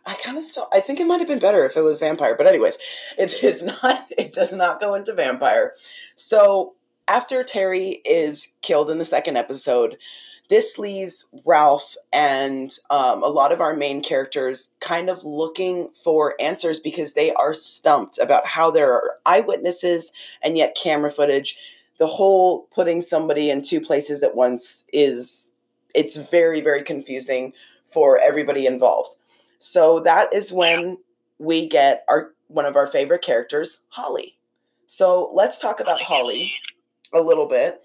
[0.06, 2.36] I kind of still I think it might have been better if it was vampire,
[2.36, 2.78] but anyways,
[3.18, 5.74] it is not it does not go into vampire.
[6.16, 6.76] So
[7.08, 9.98] after Terry is killed in the second episode,
[10.50, 16.36] this leaves Ralph and um, a lot of our main characters kind of looking for
[16.40, 20.12] answers because they are stumped about how there are eyewitnesses
[20.44, 21.58] and yet camera footage.
[22.00, 25.56] The whole putting somebody in two places at once is
[25.94, 27.54] it's very very confusing
[27.86, 29.16] for everybody involved.
[29.60, 30.98] So that is when
[31.40, 34.38] we get our one of our favorite characters, Holly.
[34.86, 36.54] So let's talk about Holly
[37.14, 37.84] a little bit.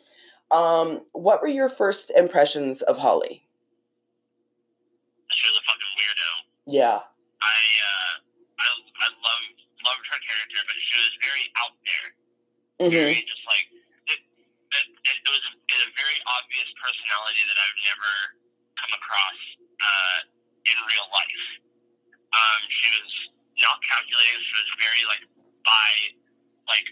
[0.51, 3.45] Um, what were your first impressions of Holly?
[5.31, 6.31] She was a fucking weirdo.
[6.67, 6.99] Yeah.
[7.43, 8.13] I uh,
[8.59, 12.07] I I loved loved her character, but she was very out there.
[12.89, 13.69] hmm Very just like
[15.17, 18.13] it, was a, it a very obvious personality that I've never
[18.77, 19.39] come across
[19.81, 20.19] uh,
[20.69, 21.45] in real life.
[22.35, 23.11] Um, she was
[23.63, 24.39] not calculating.
[24.45, 25.25] She was very like
[25.65, 25.91] by
[26.69, 26.89] like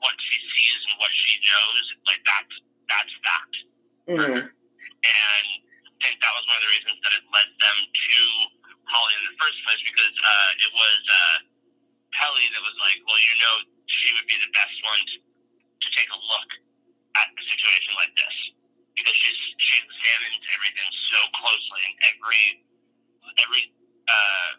[0.00, 1.84] what she sees and what she knows.
[2.08, 2.54] Like that's
[2.88, 3.54] that's fact.
[4.08, 5.46] hmm And
[5.86, 8.18] I think that was one of the reasons that it led them to
[8.88, 11.36] Holly in the first place because uh, it was uh,
[12.16, 13.54] Kelly that was like, well, you know,
[13.86, 16.50] she would be the best one to, to take a look
[17.18, 18.36] at a situation like this
[18.94, 22.44] because she's she examines everything so closely and every
[23.42, 23.64] every
[24.10, 24.50] uh,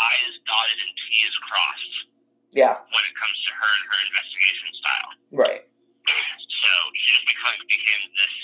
[0.00, 1.96] I is dotted and T is crossed
[2.56, 2.74] Yeah.
[2.88, 5.10] when it comes to her and her investigation style.
[5.36, 5.62] Right.
[6.60, 8.34] So she just become, became this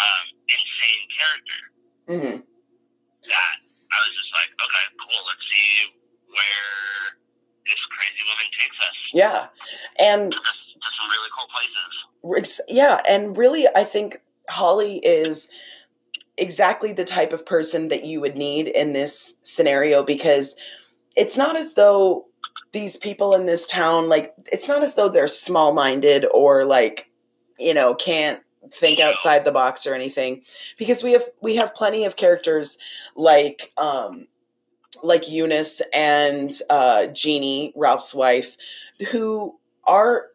[0.00, 1.60] um, insane character
[2.10, 2.36] Mm-hmm.
[3.30, 5.70] that I was just like, okay, cool, let's see
[6.26, 6.74] where
[7.68, 9.40] this crazy woman takes us Yeah.
[10.02, 10.34] And
[10.82, 11.48] to, some really cool
[12.42, 12.60] places.
[12.68, 15.50] Yeah, and really, I think Holly is
[16.36, 20.56] exactly the type of person that you would need in this scenario because
[21.16, 22.26] it's not as though
[22.72, 27.10] these people in this town, like, it's not as though they're small minded or like,
[27.58, 28.40] you know, can't
[28.72, 30.42] think outside the box or anything
[30.78, 32.78] because we have we have plenty of characters
[33.16, 34.26] like um
[35.02, 38.56] like Yunis and uh Jeannie Ralph's wife
[39.10, 40.26] who are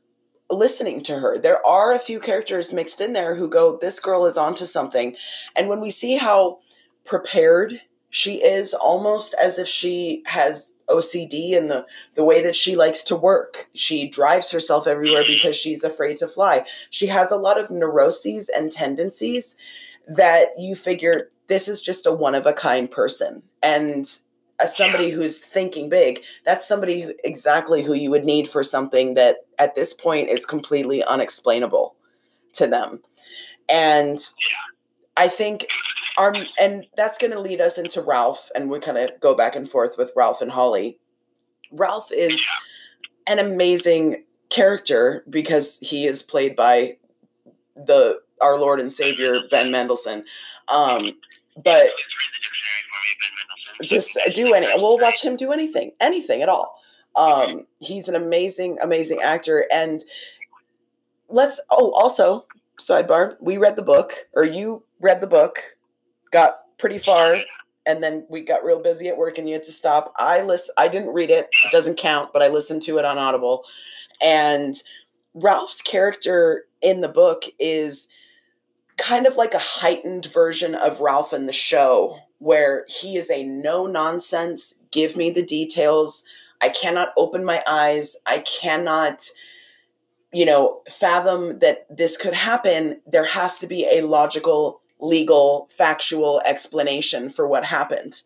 [0.49, 1.37] listening to her.
[1.37, 5.15] There are a few characters mixed in there who go, This girl is onto something.
[5.55, 6.59] And when we see how
[7.03, 12.75] prepared she is, almost as if she has OCD in the, the way that she
[12.75, 16.65] likes to work, she drives herself everywhere because she's afraid to fly.
[16.89, 19.57] She has a lot of neuroses and tendencies
[20.07, 23.43] that you figure this is just a one of a kind person.
[23.61, 24.07] And
[24.59, 29.13] as somebody who's thinking big, that's somebody who, exactly who you would need for something
[29.15, 31.95] that at this point is completely unexplainable
[32.53, 33.01] to them.
[33.67, 34.19] And
[35.17, 35.67] I think
[36.17, 39.55] our and that's going to lead us into Ralph and we kind of go back
[39.55, 40.99] and forth with Ralph and Holly.
[41.71, 42.41] Ralph is
[43.27, 46.97] an amazing character because he is played by
[47.75, 50.23] the our Lord and Savior Ben Mendelsohn.
[50.67, 51.11] Um,
[51.55, 53.64] but Please read the dictionary for me, Ben Mendelsohn.
[53.83, 56.79] Just do any we'll watch him do anything anything at all.
[57.15, 60.03] Um he's an amazing amazing actor and
[61.29, 62.45] let's oh also
[62.79, 65.59] sidebar we read the book or you read the book
[66.31, 67.37] got pretty far
[67.85, 70.13] and then we got real busy at work and you had to stop.
[70.17, 73.17] I list i didn't read it it doesn't count but i listened to it on
[73.17, 73.65] audible.
[74.21, 74.75] And
[75.33, 78.07] ralph's character in the book is
[78.97, 83.43] kind of like a heightened version of ralph in the show where he is a
[83.43, 86.23] no nonsense give me the details.
[86.61, 88.15] I cannot open my eyes.
[88.25, 89.29] I cannot
[90.33, 93.01] you know fathom that this could happen.
[93.05, 98.21] There has to be a logical legal factual explanation for what happened.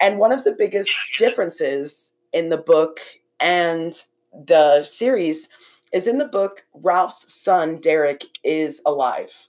[0.00, 2.98] And one of the biggest differences in the book
[3.40, 3.94] and
[4.32, 5.48] the series
[5.92, 9.48] is in the book ralph's son derek is alive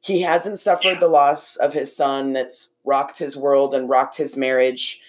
[0.00, 4.36] he hasn't suffered the loss of his son that's rocked his world and rocked his
[4.36, 5.00] marriage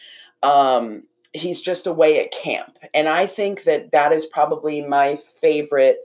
[0.43, 5.99] um, he's just away at camp and i think that that is probably my favorite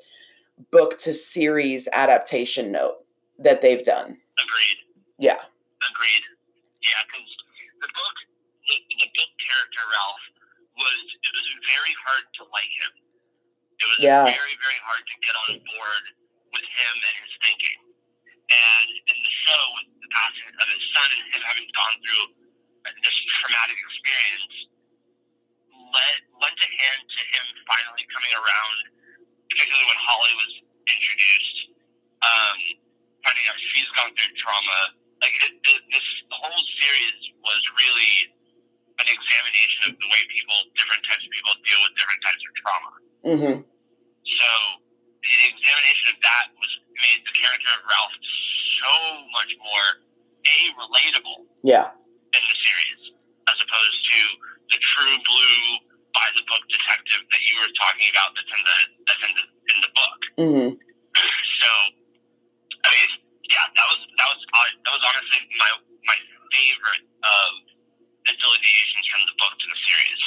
[0.70, 2.96] book to series adaptation note
[3.38, 4.78] that they've done Agreed.
[5.18, 5.38] yeah
[5.84, 6.24] Agreed.
[6.80, 7.28] Yeah, because
[7.80, 8.16] the book,
[8.68, 10.24] the, the book character Ralph
[10.80, 12.92] was it was very hard to like him.
[13.80, 14.24] It was Yeah.
[14.24, 16.04] very very hard to get on board
[16.56, 17.78] with him and his thinking.
[18.44, 22.26] And in the show, with the passing of his son and him having gone through
[22.84, 24.56] this traumatic experience,
[25.72, 28.76] led lent a hand to him finally coming around.
[29.48, 30.52] Particularly when Holly was
[30.88, 31.58] introduced,
[32.24, 32.58] um,
[33.22, 38.14] finding out she's gone through trauma like it, it, this the whole series was really
[39.00, 42.52] an examination of the way people, different types of people, deal with different types of
[42.60, 42.92] trauma.
[43.24, 43.56] mm-hmm.
[44.24, 44.50] So
[45.24, 48.16] the examination of that was made the character of Ralph
[48.84, 48.94] so
[49.32, 49.88] much more
[50.44, 51.88] a relatable yeah
[52.36, 53.02] in the series
[53.48, 54.20] as opposed to
[54.72, 55.60] the true blue
[56.14, 59.44] by the book detective that you were talking about that's in the that's in the
[59.44, 60.20] in the book.
[60.38, 60.70] mm-hmm.
[61.64, 61.70] So,
[62.84, 63.10] I mean,
[63.48, 65.70] yeah, that was that was that was honestly my
[66.04, 66.18] my
[66.52, 67.50] favorite of
[68.26, 70.22] the delineations from the book to the series.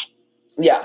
[0.58, 0.84] Yeah.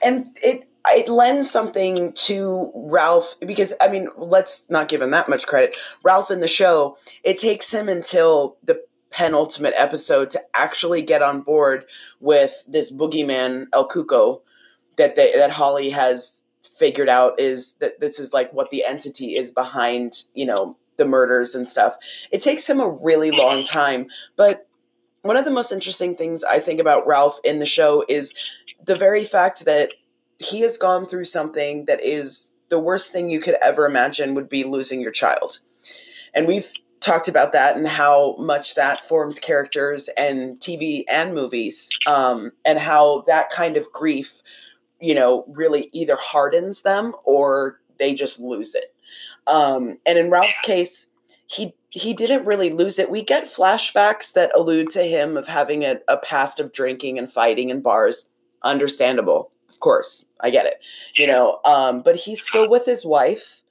[0.00, 5.28] And it it lends something to Ralph because I mean, let's not give him that
[5.28, 5.76] much credit.
[6.02, 11.42] Ralph in the show, it takes him until the penultimate episode to actually get on
[11.42, 11.84] board
[12.20, 14.40] with this boogeyman El Cuco
[14.96, 19.36] that they, that Holly has figured out is that this is like what the entity
[19.36, 21.96] is behind, you know, the murders and stuff.
[22.30, 24.66] It takes him a really long time, but
[25.22, 28.34] one of the most interesting things I think about Ralph in the show is
[28.84, 29.92] the very fact that
[30.38, 34.48] he has gone through something that is the worst thing you could ever imagine would
[34.48, 35.58] be losing your child.
[36.34, 41.90] And we've talked about that and how much that forms characters and TV and movies,
[42.06, 44.42] um, and how that kind of grief
[45.02, 48.94] you know, really either hardens them or they just lose it.
[49.48, 51.08] Um, and in Ralph's case,
[51.46, 53.10] he he didn't really lose it.
[53.10, 57.30] We get flashbacks that allude to him of having a, a past of drinking and
[57.30, 58.30] fighting in bars.
[58.62, 60.24] Understandable, of course.
[60.40, 60.80] I get it.
[61.16, 63.62] You know, um, but he's still with his wife.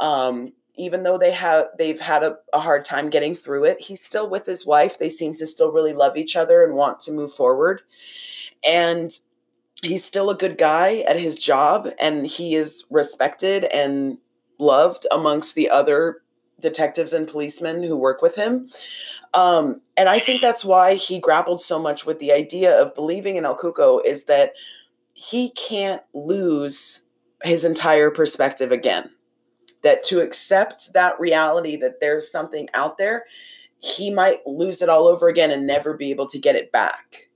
[0.00, 4.02] Um, even though they have they've had a, a hard time getting through it, he's
[4.02, 4.98] still with his wife.
[4.98, 7.82] They seem to still really love each other and want to move forward.
[8.66, 9.16] And
[9.82, 14.18] he's still a good guy at his job and he is respected and
[14.58, 16.22] loved amongst the other
[16.60, 18.68] detectives and policemen who work with him.
[19.34, 23.36] Um, and I think that's why he grappled so much with the idea of believing
[23.36, 24.52] in El Cuco is that
[25.14, 27.02] he can't lose
[27.42, 29.10] his entire perspective again.
[29.82, 33.24] That to accept that reality that there's something out there,
[33.78, 37.28] he might lose it all over again and never be able to get it back.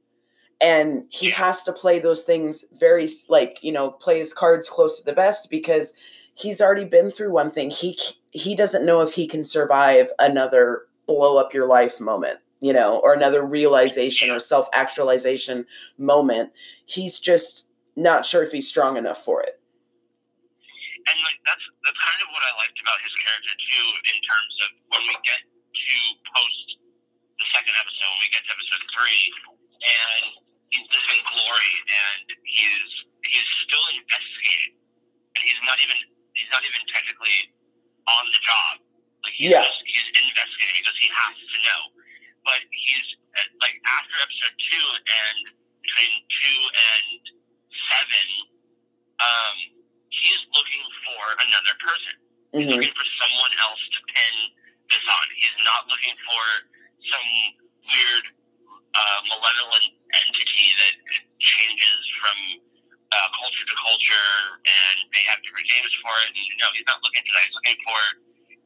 [0.60, 4.98] And he has to play those things very, like, you know, play his cards close
[4.98, 5.94] to the best because
[6.34, 7.70] he's already been through one thing.
[7.70, 7.98] He
[8.30, 12.98] he doesn't know if he can survive another blow up your life moment, you know,
[12.98, 15.64] or another realization or self actualization
[15.96, 16.50] moment.
[16.86, 17.67] He's just
[17.98, 19.58] not sure if he's strong enough for it.
[21.08, 24.54] And like that's that's kind of what I liked about his character too, in terms
[24.64, 25.96] of when we get to
[26.30, 26.66] post
[27.40, 29.22] the second episode, when we get to episode three,
[29.82, 30.24] and
[30.68, 32.90] he's living glory, and he's
[33.24, 34.76] he's still investigating,
[35.34, 35.96] and he's not even
[36.36, 37.38] he's not even technically
[38.04, 38.72] on the job.
[39.24, 39.64] Like he's Yeah.
[39.64, 41.80] just, he's investigating because he has to know.
[42.44, 45.38] But he's uh, like after episode two and
[45.80, 47.20] between two and
[47.86, 48.26] seven,
[49.20, 49.56] um,
[50.10, 52.14] he's looking for another person.
[52.52, 52.74] He's Mhm.
[52.74, 54.34] looking for someone else to pin
[54.90, 55.26] this on.
[55.36, 56.42] He's not looking for
[57.10, 57.28] some
[57.86, 58.24] weird
[58.94, 60.94] uh, malevolent entity that
[61.38, 62.38] changes from
[63.12, 66.32] uh, culture to culture and they have different names for it.
[66.36, 67.44] And no, he's not looking for that.
[67.46, 68.00] He's looking for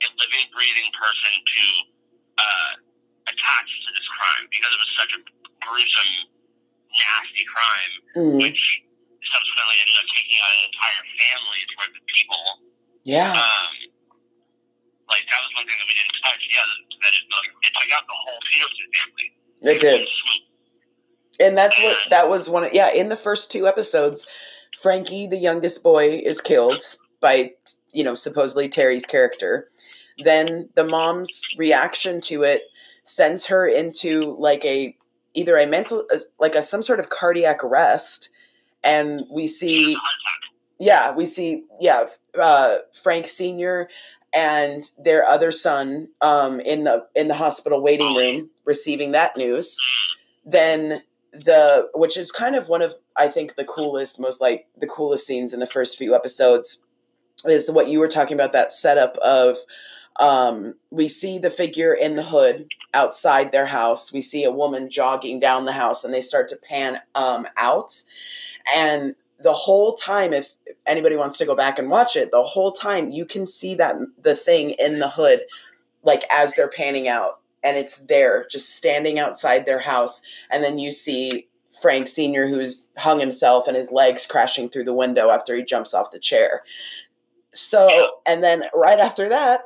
[0.02, 1.64] a living, breathing person to
[2.38, 2.72] uh,
[3.28, 5.20] attach to this crime because it was such a
[5.62, 6.14] gruesome,
[6.90, 8.38] nasty crime, Mhm.
[8.42, 8.81] which
[9.30, 12.44] subsequently ended up taking out an entire family's worth of people.
[13.04, 13.32] Yeah.
[13.34, 13.72] Um,
[15.10, 16.42] like that was one thing that we didn't touch.
[16.48, 19.28] Yeah, that, it, it took out the whole Peterson family.
[19.62, 20.08] It did.
[21.40, 24.26] And that's what that was one of, yeah in the first two episodes
[24.80, 26.82] frankie the youngest boy is killed
[27.20, 27.52] by
[27.92, 29.70] you know supposedly terry's character
[30.24, 32.62] then the mom's reaction to it
[33.04, 34.94] sends her into like a
[35.34, 38.28] either a mental uh, like a some sort of cardiac arrest
[38.84, 39.96] and we see
[40.78, 42.06] yeah we see yeah
[42.40, 43.88] uh, frank senior
[44.34, 49.78] and their other son um, in the in the hospital waiting room receiving that news.
[50.44, 54.86] Then the which is kind of one of i think the coolest most like the
[54.86, 56.84] coolest scenes in the first few episodes
[57.46, 59.56] is what you were talking about that setup of
[60.20, 64.12] um, we see the figure in the hood outside their house.
[64.12, 68.02] We see a woman jogging down the house and they start to pan um, out
[68.74, 70.54] and the whole time if
[70.86, 73.96] anybody wants to go back and watch it the whole time you can see that
[74.22, 75.42] the thing in the hood
[76.04, 80.22] like as they're panning out and it's there just standing outside their house.
[80.50, 81.48] And then you see
[81.80, 85.94] frank senior who's hung himself and his legs crashing through the window after he jumps
[85.94, 86.62] off the chair.
[87.54, 89.62] So and then right after that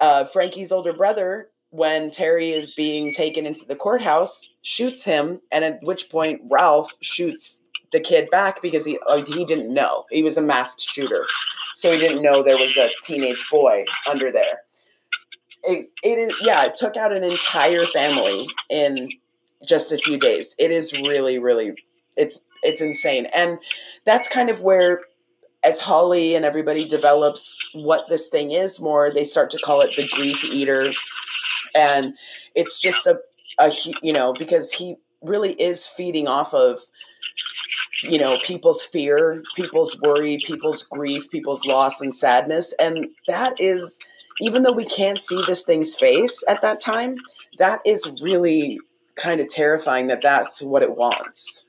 [0.00, 5.64] uh, frankie's older brother when terry is being taken into the courthouse shoots him and
[5.64, 10.04] at which point ralph shoots the kid back because he uh, he didn't know.
[10.10, 11.26] He was a masked shooter.
[11.74, 14.62] So he didn't know there was a teenage boy under there.
[15.64, 19.10] It, it is yeah it took out an entire family in
[19.66, 20.54] just a few days.
[20.58, 21.74] It is really really
[22.16, 23.26] it's it's insane.
[23.34, 23.58] And
[24.04, 25.02] that's kind of where
[25.64, 29.90] as holly and everybody develops what this thing is more they start to call it
[29.96, 30.92] the grief eater.
[31.74, 32.16] And
[32.54, 33.20] it's just a,
[33.58, 36.80] a you know because he really is feeding off of
[38.02, 43.98] you know people's fear people's worry people's grief people's loss and sadness and that is
[44.40, 47.16] even though we can't see this thing's face at that time
[47.58, 48.78] that is really
[49.16, 51.64] kind of terrifying that that's what it wants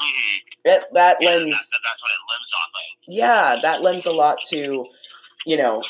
[0.00, 0.40] Mhm.
[0.64, 3.14] that, that Yeah, lends that, that, that's what it lives off of.
[3.14, 4.86] yeah that lends a lot to
[5.46, 5.82] you know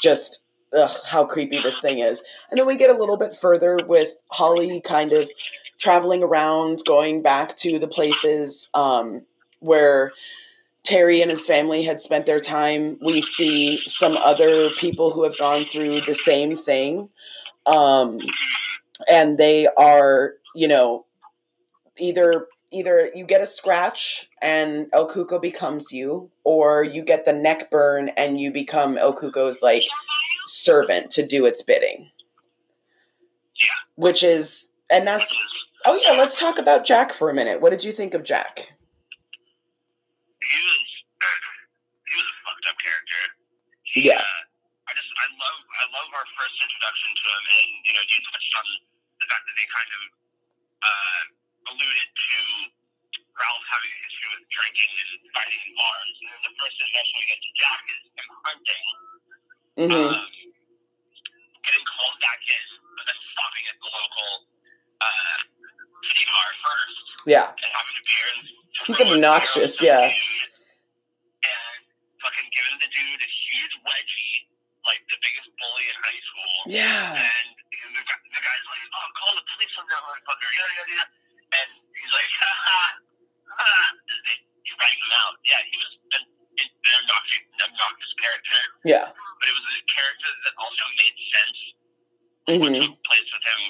[0.00, 0.40] just
[0.76, 4.10] ugh, how creepy this thing is and then we get a little bit further with
[4.32, 5.30] holly kind of
[5.78, 9.22] traveling around going back to the places um,
[9.60, 10.12] where
[10.82, 15.36] terry and his family had spent their time we see some other people who have
[15.38, 17.08] gone through the same thing
[17.66, 18.18] um,
[19.10, 21.04] and they are you know
[21.98, 27.32] either either you get a scratch and El Cuco becomes you, or you get the
[27.32, 29.84] neck burn and you become El Cuco's like
[30.46, 32.10] servant to do its bidding.
[33.58, 33.66] Yeah.
[33.94, 35.32] Which is, and that's,
[35.86, 37.60] oh yeah, let's talk about Jack for a minute.
[37.60, 38.74] What did you think of Jack?
[40.42, 40.82] He was
[42.06, 43.22] he was a fucked up character.
[43.82, 44.20] He, Yeah.
[44.22, 44.42] Uh,
[44.86, 48.18] I just I love I love our first introduction to him, and you know you
[48.30, 48.66] touched on
[49.18, 50.02] the fact that they kind of
[50.86, 51.22] uh,
[51.74, 52.38] alluded to
[53.34, 56.14] Ralph having a history with drinking and fighting in bars.
[56.22, 58.84] And then the first introduction we get to Jack is him hunting,
[59.76, 60.26] hmm um,
[61.66, 64.30] getting called back in, but then stopping at the local
[65.02, 65.38] uh,
[66.10, 67.46] city bar first Yeah.
[67.50, 68.28] and having a beer.
[68.86, 70.04] He's obnoxious, yeah.
[70.06, 71.80] And
[72.22, 74.36] fucking giving the dude a huge wedgie,
[74.84, 76.54] like the biggest bully in high school.
[76.70, 77.16] Yeah.
[77.16, 81.06] And the, the guy's like, oh, call the police on that motherfucker, yada, yada, yada.
[81.56, 82.80] And he's like, ha ha,
[83.56, 83.72] ha.
[84.66, 85.38] Drag him out.
[85.46, 86.68] Yeah, he was an, an
[87.06, 89.06] obnoxious, obnoxious character, Yeah.
[89.14, 91.58] but it was a character that also made sense
[92.50, 93.60] hmm what took place with him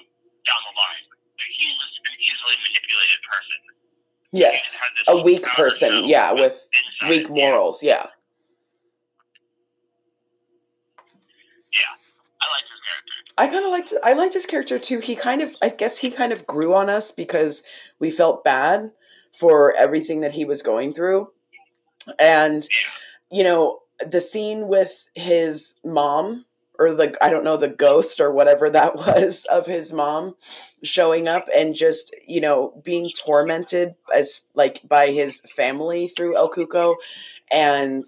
[0.49, 1.05] down the line.
[1.39, 3.61] He was an easily manipulated person.
[4.33, 4.73] Yes.
[4.73, 6.69] He had this A weak person, yeah, with
[7.09, 8.07] Weak morals, yeah.
[11.73, 11.95] Yeah.
[12.41, 13.17] I like his character.
[13.39, 15.01] I kind of liked I liked his character too.
[15.01, 17.63] He kind of I guess he kind of grew on us because
[17.99, 18.93] we felt bad
[19.39, 21.31] for everything that he was going through.
[22.19, 22.67] And
[23.31, 26.47] you know, the scene with his mom
[26.79, 30.35] or the I don't know the ghost or whatever that was of his mom
[30.83, 36.51] showing up and just, you know, being tormented as like by his family through El
[36.51, 36.97] Cuco
[37.53, 38.05] and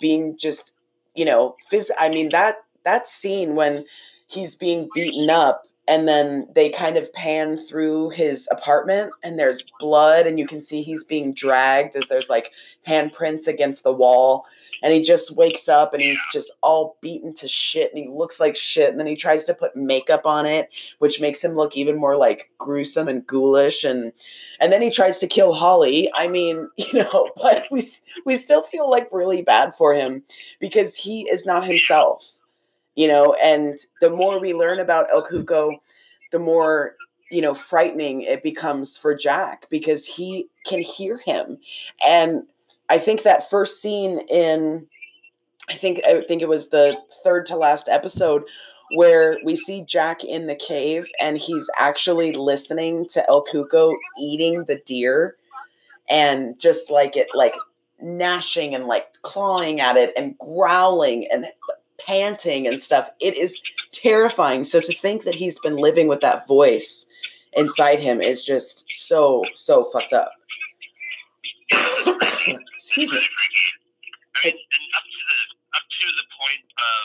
[0.00, 0.72] being just,
[1.14, 3.84] you know, phys- I mean that that scene when
[4.28, 9.64] he's being beaten up and then they kind of pan through his apartment and there's
[9.78, 12.52] blood and you can see he's being dragged as there's like
[12.86, 14.46] handprints against the wall
[14.82, 18.40] and he just wakes up and he's just all beaten to shit and he looks
[18.40, 20.68] like shit and then he tries to put makeup on it
[20.98, 24.12] which makes him look even more like gruesome and ghoulish and
[24.60, 26.10] and then he tries to kill Holly.
[26.14, 27.82] I mean you know but we
[28.24, 30.22] we still feel like really bad for him
[30.58, 32.35] because he is not himself
[32.96, 35.78] you know and the more we learn about el cuco
[36.32, 36.96] the more
[37.30, 41.58] you know frightening it becomes for jack because he can hear him.
[42.06, 42.42] And
[42.88, 44.86] i think that first scene in
[45.68, 48.42] i think i think it was the third to last episode
[48.94, 54.64] where we see jack in the cave and he's actually listening to el cuco eating
[54.64, 55.36] the deer
[56.08, 57.54] and just like it like
[58.00, 61.46] gnashing and like clawing at it and growling and
[62.04, 63.08] panting and stuff.
[63.20, 63.56] It is
[63.92, 64.64] terrifying.
[64.64, 67.06] So to think that he's been living with that voice
[67.54, 70.30] inside him is just so so fucked up.
[71.72, 73.18] Excuse me.
[73.18, 75.40] I mean, and up to the
[75.76, 77.02] up to the point of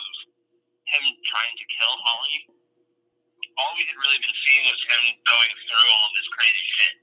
[0.92, 2.38] him trying to kill Holly,
[3.58, 6.94] all we had really been seeing was him going through all this crazy shit,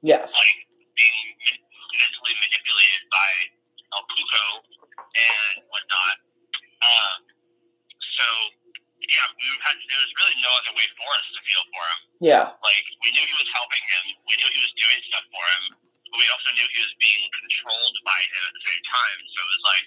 [0.00, 0.32] Yes.
[0.32, 0.58] like
[0.96, 1.64] being men-
[2.00, 3.30] mentally manipulated by
[3.94, 4.44] El Cuco
[4.96, 6.16] and whatnot.
[6.84, 7.18] Um,
[8.18, 8.26] so
[9.04, 12.00] yeah, we had there was really no other way for us to feel for him.
[12.24, 12.46] Yeah.
[12.56, 15.62] Like we knew he was helping him, we knew he was doing stuff for him,
[16.08, 19.18] but we also knew he was being controlled by him at the same time.
[19.28, 19.86] So it was like,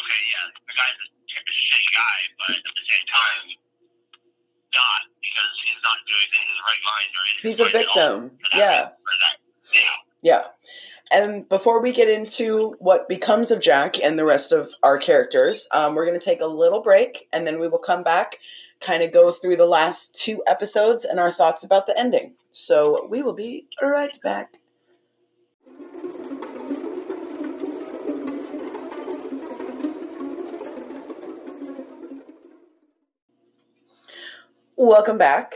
[0.00, 1.06] okay, yeah, the guy's a,
[1.44, 3.44] a shitty guy, but at the same time,
[4.72, 7.64] not because he's not doing things in his right mind or in his He's a
[7.68, 8.16] mind at all victim.
[8.40, 8.82] for that Yeah.
[8.96, 9.36] that,
[9.76, 9.96] yeah.
[10.20, 10.42] Yeah.
[11.10, 15.66] And before we get into what becomes of Jack and the rest of our characters,
[15.72, 18.38] um, we're going to take a little break and then we will come back,
[18.80, 22.34] kind of go through the last two episodes and our thoughts about the ending.
[22.50, 24.58] So we will be right back.
[34.76, 35.54] Welcome back.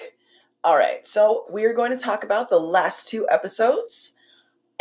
[0.65, 4.15] All right, so we are going to talk about the last two episodes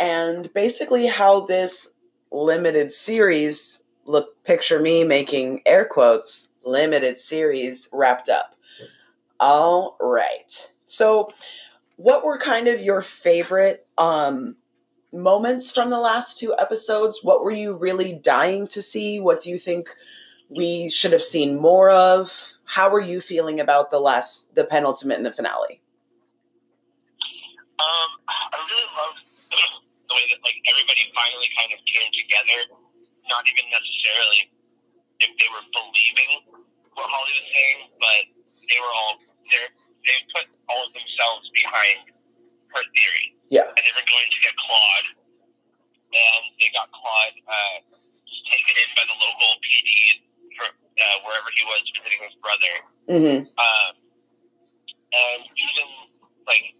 [0.02, 1.88] and basically how this
[2.32, 8.56] limited series look picture me making air quotes limited series wrapped up.
[9.38, 10.72] All right.
[10.86, 11.32] So
[11.96, 14.56] what were kind of your favorite um
[15.12, 17.20] moments from the last two episodes?
[17.22, 19.20] What were you really dying to see?
[19.20, 19.88] What do you think
[20.48, 22.54] we should have seen more of?
[22.64, 25.80] How were you feeling about the last the penultimate and the finale?
[27.78, 29.82] Um, I really love
[30.12, 32.60] the way that like everybody finally kind of came together.
[33.32, 34.52] Not even necessarily
[35.24, 36.44] if they were believing
[36.92, 38.22] what Holly was saying, but
[38.68, 39.16] they were all
[39.48, 39.64] they
[40.04, 42.12] they put all of themselves behind
[42.76, 43.26] her theory.
[43.48, 43.68] Yeah.
[43.72, 45.08] And they were going to get Claude,
[46.12, 47.76] and they got Claude uh,
[48.26, 49.88] just taken in by the local PD
[50.58, 52.74] for uh, wherever he was visiting his brother.
[53.08, 53.38] Mm-hmm.
[53.48, 53.92] Um,
[55.12, 55.88] and even
[56.48, 56.74] like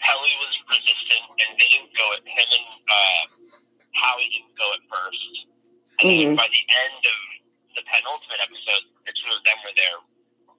[0.00, 3.22] Pelley was resistant, and didn't go at him and uh,
[3.94, 5.24] Howie didn't go at first.
[6.00, 6.36] And then Mhm.
[6.40, 7.18] by the end of
[7.76, 9.98] the penultimate episode, the two of them were there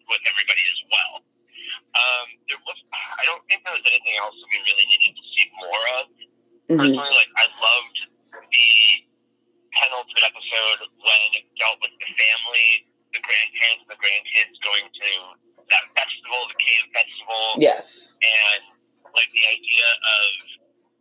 [0.08, 1.14] with everybody as well.
[1.96, 5.24] Um, there was, I don't think there was anything else that we really needed to
[5.36, 6.06] see more of.
[6.70, 6.78] Mm-hmm.
[6.78, 7.98] Personally, like I loved
[8.52, 8.70] the
[9.72, 15.10] penultimate episode when it dealt with the family, the grandparents, and the grandkids going to
[15.72, 18.18] that festival, the cave festival, Yes.
[18.20, 18.64] and
[19.16, 20.30] like the idea of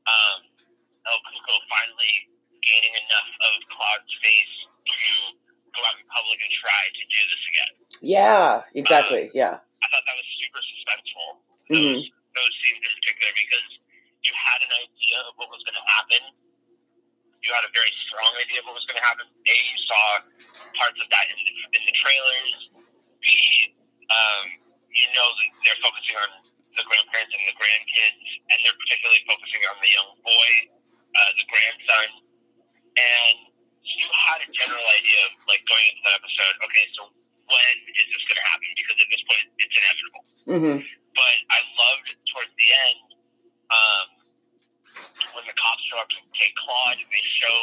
[0.07, 0.39] um,
[1.07, 2.15] El Cuco finally
[2.61, 5.01] gaining enough of Claude's face to
[5.73, 7.73] go out in public and try to do this again.
[8.03, 8.67] Yeah.
[8.75, 9.31] Exactly.
[9.33, 9.59] Yeah.
[9.59, 11.29] I thought that was super suspenseful.
[11.71, 13.69] Those, those scenes in particular, because
[14.27, 16.23] you had an idea of what was going to happen.
[17.41, 19.25] You had a very strong idea of what was going to happen.
[19.25, 20.05] A, you saw
[20.77, 22.53] parts of that in the, in the trailers.
[23.25, 23.27] B,
[24.13, 24.45] um,
[24.93, 26.31] you know that they're focusing on
[26.79, 30.51] the grandparents and the grandkids, and they're particularly focusing on the young boy,
[31.17, 32.09] uh, the grandson.
[32.95, 33.37] And
[33.83, 37.01] you had a general idea of, like, going into that episode, okay, so
[37.51, 38.69] when is this going to happen?
[38.79, 40.79] Because at this point, it's inevitable Mm-hmm.
[41.15, 43.01] but I loved towards the end
[43.71, 44.07] um,
[45.37, 47.57] when the cops show up to take Claude and they show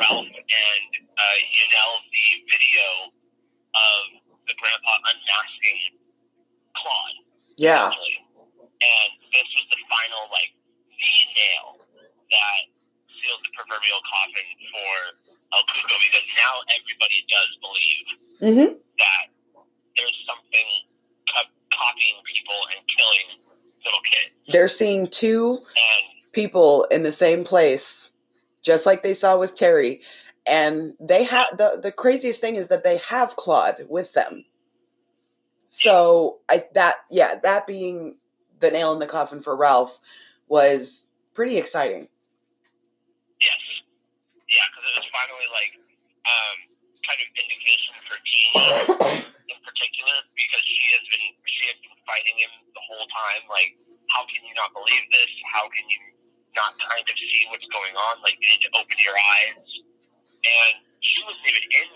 [0.00, 2.86] Ralph and uh, Yunis the video
[3.76, 4.02] of
[4.48, 5.98] the grandpa unmasking
[6.74, 7.16] Claude.
[7.58, 7.90] Yeah.
[7.94, 8.25] essentially.
[8.76, 10.52] And this was the final, like,
[10.92, 11.80] the nail
[12.30, 12.60] that
[13.20, 14.92] sealed the proverbial coffin for
[15.56, 18.06] El Cuco because now everybody does believe
[18.36, 18.72] Mm-hmm.
[19.00, 19.24] that
[19.96, 20.68] there's something
[21.32, 23.40] co- copying people and killing
[23.84, 24.34] little kids.
[24.48, 28.12] They're seeing two And people in the same place,
[28.62, 30.02] just like they saw with Terry.
[30.46, 34.44] And they have the the craziest thing is that they have Claude with them.
[35.70, 38.16] So I that yeah that being
[38.60, 39.98] the nail in the coffin for Ralph
[40.48, 42.08] was pretty exciting.
[43.40, 43.60] yes,
[44.48, 45.72] yeah, because it was finally like
[46.26, 46.56] um,
[47.04, 52.36] kind of vindication for Jean in particular because she has been she has been fighting
[52.38, 53.42] him the whole time.
[53.50, 53.74] Like,
[54.14, 55.30] how can you not believe this?
[55.50, 56.00] How can you
[56.54, 58.22] not kind of see what's going on?
[58.24, 59.68] Like, you need to open your eyes.
[60.46, 61.88] And she wasn't even in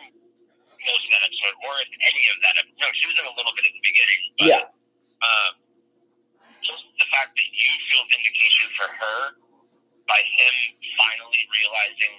[0.82, 2.54] most of that episode, or in any of that.
[2.66, 2.82] episode.
[2.82, 4.20] No, she was in a little bit at the beginning.
[4.36, 4.64] But, Yeah.
[5.22, 5.52] Um,
[6.64, 9.18] just the fact that you feel vindication for her
[10.08, 10.54] by him
[10.98, 12.14] finally realizing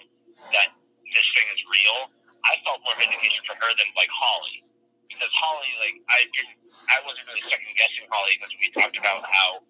[0.55, 0.69] that
[1.11, 2.11] this thing is real.
[2.47, 4.65] I felt more vindication for her than like Holly,
[5.11, 6.57] because Holly, like I didn't,
[6.89, 9.61] I wasn't really second guessing Holly because we talked about how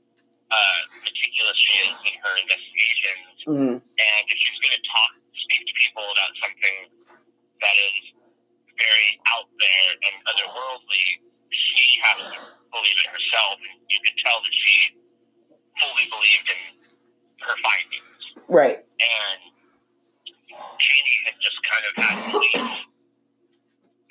[0.52, 3.76] uh, meticulous she is in her investigations, Mhm.
[3.80, 6.78] and if she's going to talk, speak to people about something
[7.64, 7.96] that is
[8.76, 11.06] very out there and otherworldly,
[11.52, 12.40] she has to
[12.72, 14.96] believe it herself, and you could tell that she
[15.80, 16.60] fully believed in
[17.48, 18.80] her findings Right.
[18.80, 19.40] and
[20.52, 22.66] Jeannie had just kind of had belief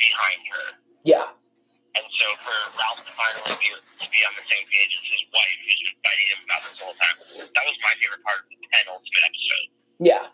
[0.01, 0.67] behind her.
[1.05, 1.29] Yeah.
[1.95, 5.23] And so for Ralph to finally be, to be on the same page as his
[5.35, 7.17] wife, who's been fighting him about this whole time,
[7.55, 9.67] that was my favorite part of the penultimate episode.
[9.99, 10.25] Yeah.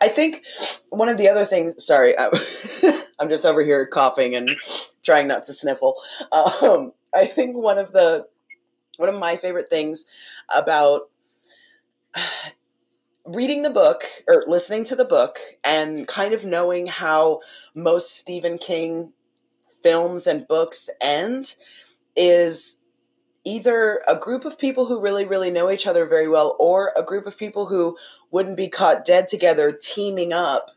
[0.00, 0.44] I think
[0.90, 2.30] one of the other things, sorry, I'm,
[3.18, 4.50] I'm just over here coughing and
[5.02, 5.96] trying not to sniffle.
[6.32, 8.26] Um, I think one of the
[8.96, 10.06] one of my favorite things
[10.54, 11.08] about
[13.24, 17.40] reading the book or listening to the book and kind of knowing how
[17.74, 19.12] most Stephen King
[19.82, 21.54] films and books end
[22.16, 22.77] is
[23.44, 27.02] either a group of people who really, really know each other very well, or a
[27.02, 27.96] group of people who
[28.30, 30.70] wouldn't be caught dead together teaming up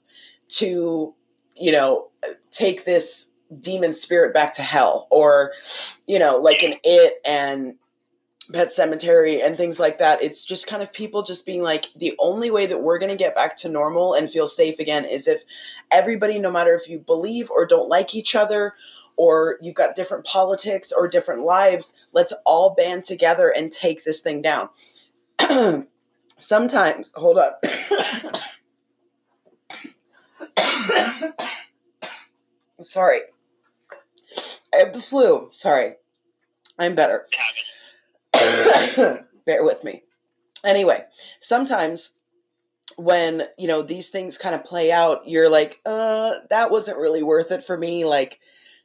[0.48, 1.14] to,
[1.56, 2.10] you know,
[2.52, 5.52] take this demon spirit back to hell, or,
[6.08, 7.76] you know, like an It and
[8.54, 10.22] Pet Sematary and things like that.
[10.22, 13.18] It's just kind of people just being like, the only way that we're going to
[13.18, 15.44] get back to normal and feel safe again is if
[15.90, 18.74] everybody, no matter if you believe or don't like each other,
[19.18, 24.22] or you've got different politics or different lives, let's all band together and take this
[24.22, 24.70] thing down.
[26.38, 27.52] Sometimes, hold on.
[32.82, 33.22] Sorry.
[34.74, 35.48] I have the flu.
[35.52, 35.96] Sorry.
[36.80, 37.28] I'm better.
[38.34, 40.04] Bear with me.
[40.64, 41.06] Anyway,
[41.40, 42.14] sometimes
[42.96, 47.24] when, you know, these things kind of play out, you're like, uh, that wasn't really
[47.24, 48.06] worth it for me.
[48.06, 48.40] Like,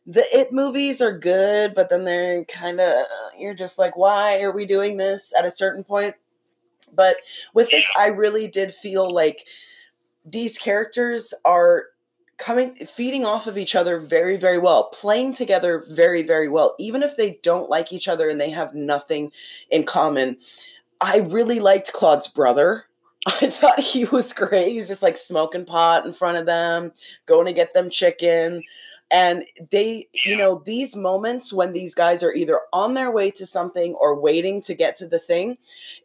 [0.07, 3.05] the It movies are good, but then they're kind of uh,
[3.37, 6.15] you're just like, why are we doing this at a certain point?
[6.95, 7.17] But
[7.53, 9.47] with this, I really did feel like
[10.25, 11.87] these characters are
[12.39, 16.75] coming feeding off of each other very very well playing together very very well.
[16.79, 19.33] Even if they don't like each other and they have nothing
[19.71, 20.37] in common
[21.01, 22.85] i really liked claude's brother.
[23.27, 24.71] I thought he was great.
[24.71, 26.93] He's just like smoking pot in front of them
[27.27, 28.63] going to get them chicken
[29.11, 33.47] and they you know these moments when these guys are either on their way to
[33.47, 35.57] something or waiting to get to the thing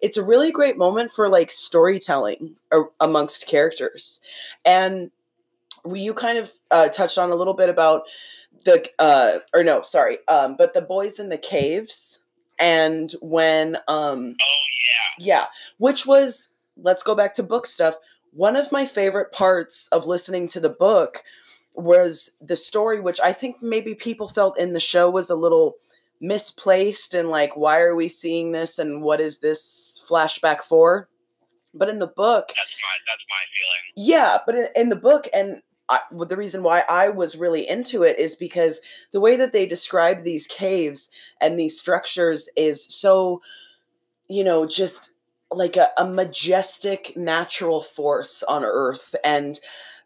[0.01, 2.55] it's a really great moment for like storytelling
[2.99, 4.19] amongst characters.
[4.65, 5.11] And
[5.93, 8.03] you kind of uh, touched on a little bit about
[8.65, 12.19] the uh or no sorry um but the boys in the caves
[12.59, 14.65] and when um oh
[15.17, 15.25] yeah.
[15.25, 15.45] yeah
[15.79, 17.95] which was let's go back to book stuff
[18.33, 21.23] one of my favorite parts of listening to the book
[21.75, 25.75] was the story which i think maybe people felt in the show was a little
[26.19, 31.07] misplaced and like why are we seeing this and what is this flashback for
[31.73, 35.27] but in the book that's my that's my feeling yeah but in, in the book
[35.33, 35.61] and
[35.91, 38.79] I, the reason why I was really into it is because
[39.11, 41.09] the way that they describe these caves
[41.41, 43.41] and these structures is so,
[44.29, 45.11] you know, just
[45.51, 49.15] like a, a majestic natural force on Earth.
[49.21, 49.59] And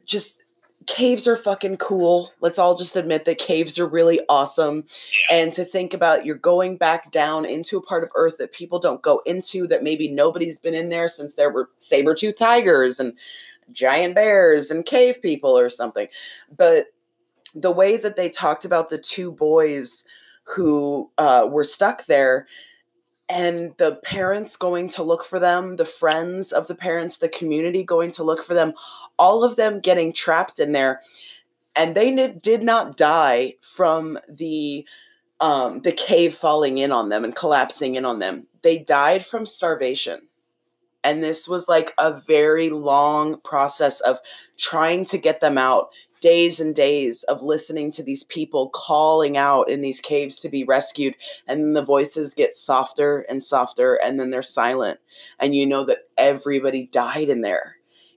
[0.06, 0.44] just
[0.88, 2.32] caves are fucking cool.
[2.40, 4.86] Let's all just admit that caves are really awesome.
[5.32, 8.80] And to think about you're going back down into a part of Earth that people
[8.80, 13.00] don't go into, that maybe nobody's been in there since there were saber tooth tigers
[13.00, 13.14] and
[13.72, 16.08] giant bears and cave people or something.
[16.56, 16.88] But
[17.54, 20.04] the way that they talked about the two boys
[20.44, 22.48] who uh, were stuck there
[23.28, 27.84] and the parents going to look for them, the friends of the parents, the community
[27.84, 28.74] going to look for them,
[29.18, 31.02] all of them getting trapped in there.
[31.76, 34.88] And they did not die from the
[35.42, 38.48] um, the cave falling in on them and collapsing in on them.
[38.62, 40.30] They died from starvation.
[41.04, 44.20] And this was like a very long process of
[44.58, 45.90] trying to get them out,
[46.26, 50.64] days and days of listening to these people calling out in these caves to be
[50.64, 51.14] rescued.
[51.48, 55.00] And then the voices get softer and softer, and then they're silent.
[55.38, 57.76] And you know that everybody died in there.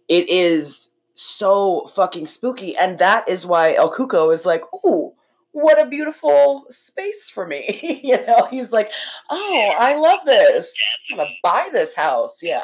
[0.09, 2.75] It is so fucking spooky.
[2.79, 5.13] And that is why El Cuco is like, ooh,
[5.53, 7.79] what a beautiful space for me.
[8.03, 8.91] you know, he's like,
[9.29, 10.73] oh, I love this.
[11.11, 12.43] I'm gonna buy this house.
[12.43, 12.63] Yeah.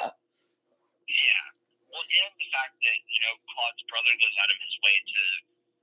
[1.07, 1.44] Yeah.
[2.15, 5.23] And the fact that you know Claude's brother goes out of his way to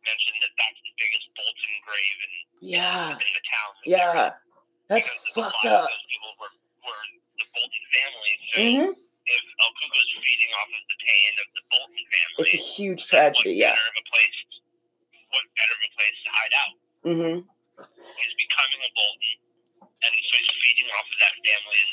[0.06, 3.72] mention that that's the biggest Bolton grave in yeah in the town.
[3.84, 4.40] Yeah,
[4.88, 5.88] that's fucked up.
[5.88, 6.54] Those people were,
[6.88, 7.04] were
[7.40, 8.34] the Bolton family.
[8.52, 8.92] So mm-hmm.
[8.96, 13.02] if El Cuco's feeding off of the pain of the Bolton family, it's a huge
[13.08, 13.60] tragedy.
[13.60, 13.76] Yeah.
[13.76, 14.38] Better of a place,
[15.32, 16.74] what better of a place to hide out?
[17.02, 17.38] Mm-hmm.
[17.92, 19.36] He's becoming a Bolton,
[19.90, 21.92] and so he's feeding off of that family's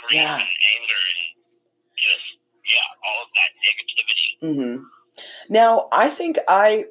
[0.00, 0.40] grief Yeah.
[0.40, 1.20] and anger and
[1.96, 2.39] just
[2.70, 4.78] yeah, all of that negativity.
[4.78, 4.84] Mm-hmm.
[5.48, 6.86] Now, I think I,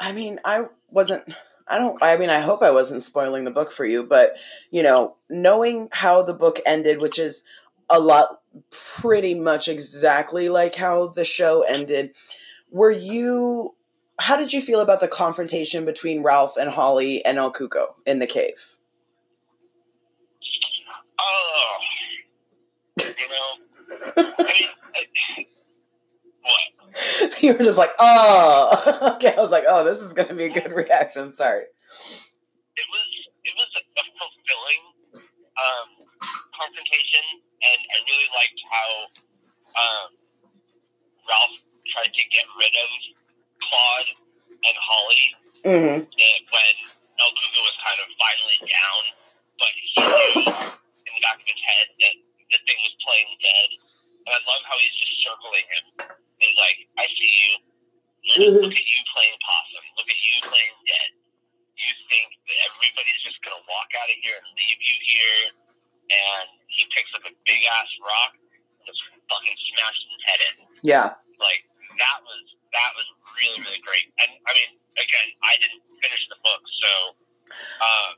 [0.00, 1.24] I mean, I wasn't.
[1.66, 2.02] I don't.
[2.02, 4.36] I mean, I hope I wasn't spoiling the book for you, but
[4.70, 7.42] you know, knowing how the book ended, which is
[7.88, 12.16] a lot, pretty much exactly like how the show ended.
[12.70, 13.74] Were you?
[14.20, 18.20] How did you feel about the confrontation between Ralph and Holly and El Cuco in
[18.20, 18.76] the cave?
[21.18, 21.78] Oh,
[22.98, 23.54] you know,
[24.16, 24.68] I mean,
[26.42, 27.42] what?
[27.42, 29.34] you were just like, oh, okay.
[29.34, 31.32] I was like, oh, this is going to be a good reaction.
[31.32, 31.64] Sorry.
[31.64, 33.06] It was
[33.44, 33.82] it was a,
[34.18, 34.82] fulfilling
[35.58, 35.88] um,
[36.58, 38.88] confrontation, and I really liked how
[39.78, 40.08] um,
[41.28, 41.58] Ralph
[41.92, 42.90] tried to get rid of
[43.60, 44.10] Claude
[44.64, 45.96] and Holly Mm-hmm.
[46.04, 46.74] when
[47.16, 49.02] El Cuco was kind of finally down,
[49.56, 49.96] but he
[50.44, 52.16] knew in the back of his head that
[52.52, 53.70] the thing was playing dead.
[54.24, 55.84] And I love how he's just circling him.
[56.40, 57.52] He's like, I see you.
[58.24, 59.84] Look, look at you playing possum.
[60.00, 61.10] Look at you playing dead.
[61.76, 65.42] You think that everybody's just going to walk out of here and leave you here.
[66.08, 70.54] And he picks up a big ass rock and just fucking smashes his head in
[70.84, 71.08] Yeah.
[71.40, 71.64] like
[72.00, 72.42] that was
[72.74, 73.06] that was
[73.40, 74.06] really really great.
[74.20, 74.70] And I mean,
[75.00, 76.90] again, I didn't finish the book, so
[77.54, 78.10] uh,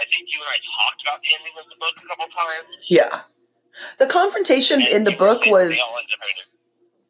[0.00, 2.68] I think you and I talked about the ending of the book a couple times.
[2.92, 3.24] Yeah.
[3.98, 6.48] The confrontation in the book was all ended up having to-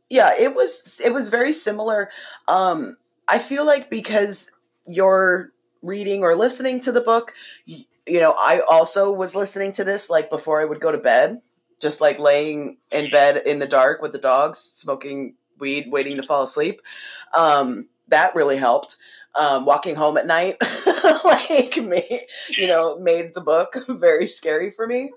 [0.09, 2.11] yeah, it was it was very similar.
[2.49, 2.97] Um
[3.29, 4.51] I feel like because
[4.87, 5.51] you're
[5.83, 7.33] reading or listening to the book,
[7.69, 10.99] y- you know, I also was listening to this like before I would go to
[10.99, 11.41] bed,
[11.81, 16.23] just like laying in bed in the dark with the dogs, smoking weed, waiting to
[16.23, 16.81] fall asleep.
[17.37, 18.97] Um that really helped.
[19.41, 20.57] Um, walking home at night,
[21.25, 25.13] like me, you know, made the book very scary for me.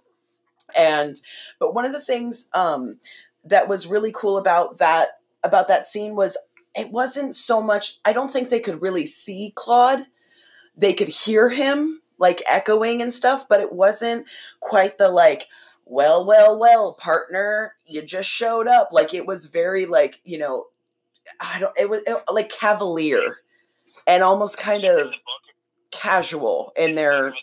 [0.78, 1.20] And
[1.60, 3.00] but one of the things um
[3.46, 6.38] that was really cool about that about that scene was
[6.76, 10.02] it wasn't so much I don't think they could really see Claude.
[10.76, 14.28] They could hear him like echoing and stuff, but it wasn't
[14.60, 15.48] quite the like
[15.86, 18.94] well, well, well, partner, you just showed up.
[18.94, 20.68] Like it was very like, you know,
[21.40, 23.38] I don't it was it, like cavalier
[24.08, 25.42] and almost kind of In the book,
[25.92, 27.34] casual in their like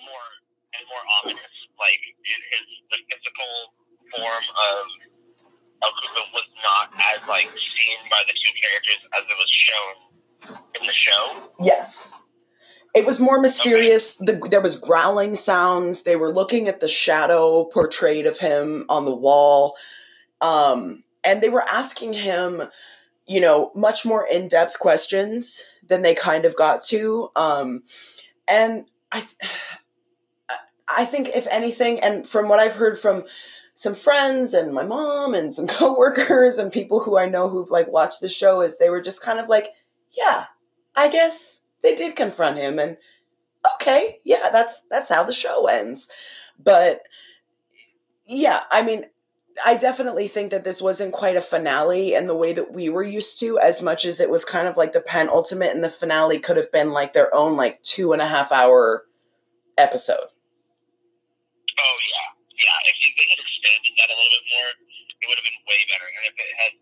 [0.00, 0.26] more
[0.74, 1.55] and more ominous.
[1.78, 3.52] Like it, his the physical
[4.16, 4.84] form of
[5.82, 9.94] El Cuco was not as like seen by the two characters as it was shown
[10.80, 11.50] in the show.
[11.60, 12.18] Yes.
[12.94, 14.16] It was more mysterious.
[14.16, 16.04] The, there was growling sounds.
[16.04, 19.76] They were looking at the shadow portrayed of him on the wall.
[20.40, 22.62] Um, and they were asking him,
[23.26, 27.28] you know, much more in-depth questions than they kind of got to.
[27.36, 27.82] Um,
[28.48, 29.26] and I
[30.88, 33.24] I think if anything, and from what I've heard from
[33.74, 37.88] some friends and my mom and some coworkers and people who I know who've like
[37.88, 39.74] watched the show is they were just kind of like,
[40.10, 40.46] yeah,
[40.94, 42.96] I guess they did confront him and
[43.74, 46.08] okay, yeah, that's that's how the show ends.
[46.58, 47.02] But
[48.26, 49.06] yeah, I mean,
[49.64, 53.02] I definitely think that this wasn't quite a finale in the way that we were
[53.02, 56.38] used to, as much as it was kind of like the penultimate and the finale
[56.38, 59.04] could have been like their own like two and a half hour
[59.78, 60.28] episode.
[61.78, 62.28] Oh yeah,
[62.60, 62.78] yeah.
[62.90, 64.70] If they had expanded that a little bit more,
[65.20, 66.08] it would have been way better.
[66.08, 66.72] And if it had,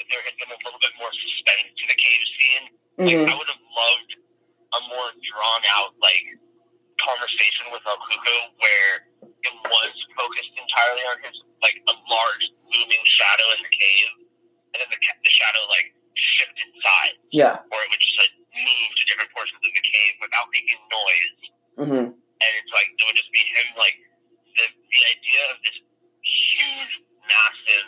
[0.00, 2.64] if there had been a little bit more suspense to the cave scene,
[3.00, 3.28] like Mhm.
[3.32, 4.10] I would have loved
[4.74, 6.26] a more drawn out like
[7.00, 8.92] conversation with El Cuco where
[9.22, 14.10] it was focused entirely on his like a large looming shadow in the cave,
[14.74, 17.58] and then the the shadow like shifted sides, Yeah.
[17.72, 21.38] or it would just like move to different portions of the cave without making noise
[21.74, 23.98] hmm and it's like it would just be him like
[24.54, 24.62] the
[24.94, 25.74] the idea of this
[26.22, 27.86] huge massive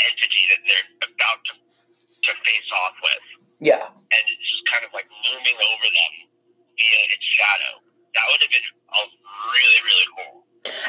[0.00, 1.52] entity that they're about to
[2.24, 3.24] to face off with
[3.60, 3.84] Yeah.
[3.84, 6.12] and it's just kind of like looming over them
[6.72, 7.84] via its shadow
[8.16, 9.00] that would have been a
[9.52, 10.46] really really cool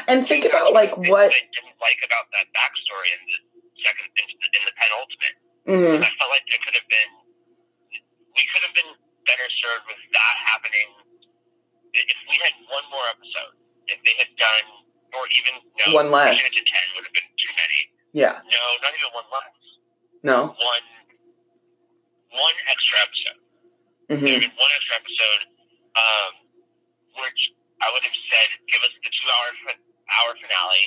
[0.08, 1.28] And think And about that's like one of the what.
[1.32, 3.38] I didn't like about that backstory in the
[3.82, 5.36] second in the, in the penultimate
[5.66, 5.98] mhm.
[6.04, 7.10] I felt like there could have been
[8.34, 8.92] we could have been
[9.26, 10.88] better served with that happening
[11.94, 13.54] if we had one more episode.
[13.86, 14.66] If they had done,
[15.14, 15.54] or even
[15.86, 16.34] no, One less.
[16.40, 17.80] to ten would have been too many.
[18.16, 18.34] Yeah.
[18.42, 19.54] No, not even one less.
[20.24, 20.38] No.
[20.58, 20.84] One,
[22.34, 23.38] one extra episode.
[24.08, 25.42] There hmm would have been one extra episode,
[25.96, 26.30] um,
[27.22, 27.40] which
[27.84, 30.84] I would have said give us the two-hour fin- hour finale,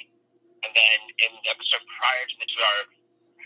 [0.66, 2.80] and then in the episode prior to the two-hour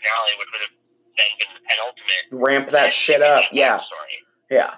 [0.00, 0.76] finale, which would have
[1.20, 2.24] then been the penultimate.
[2.52, 3.44] Ramp that shit up.
[3.52, 3.80] Yeah.
[4.50, 4.70] Yeah.
[4.70, 4.74] Yeah.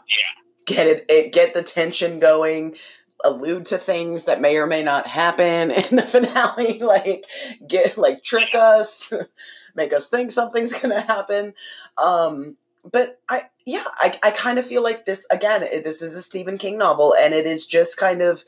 [0.67, 1.33] Get it, it.
[1.33, 2.77] Get the tension going.
[3.25, 6.79] Allude to things that may or may not happen in the finale.
[6.81, 7.25] Like
[7.67, 9.13] get like trick us,
[9.75, 11.55] make us think something's gonna happen.
[11.97, 12.57] Um,
[12.91, 15.63] but I yeah, I, I kind of feel like this again.
[15.63, 18.45] This is a Stephen King novel, and it is just kind of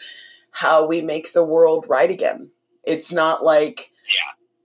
[0.50, 2.50] how we make the world right again.
[2.84, 3.90] It's not like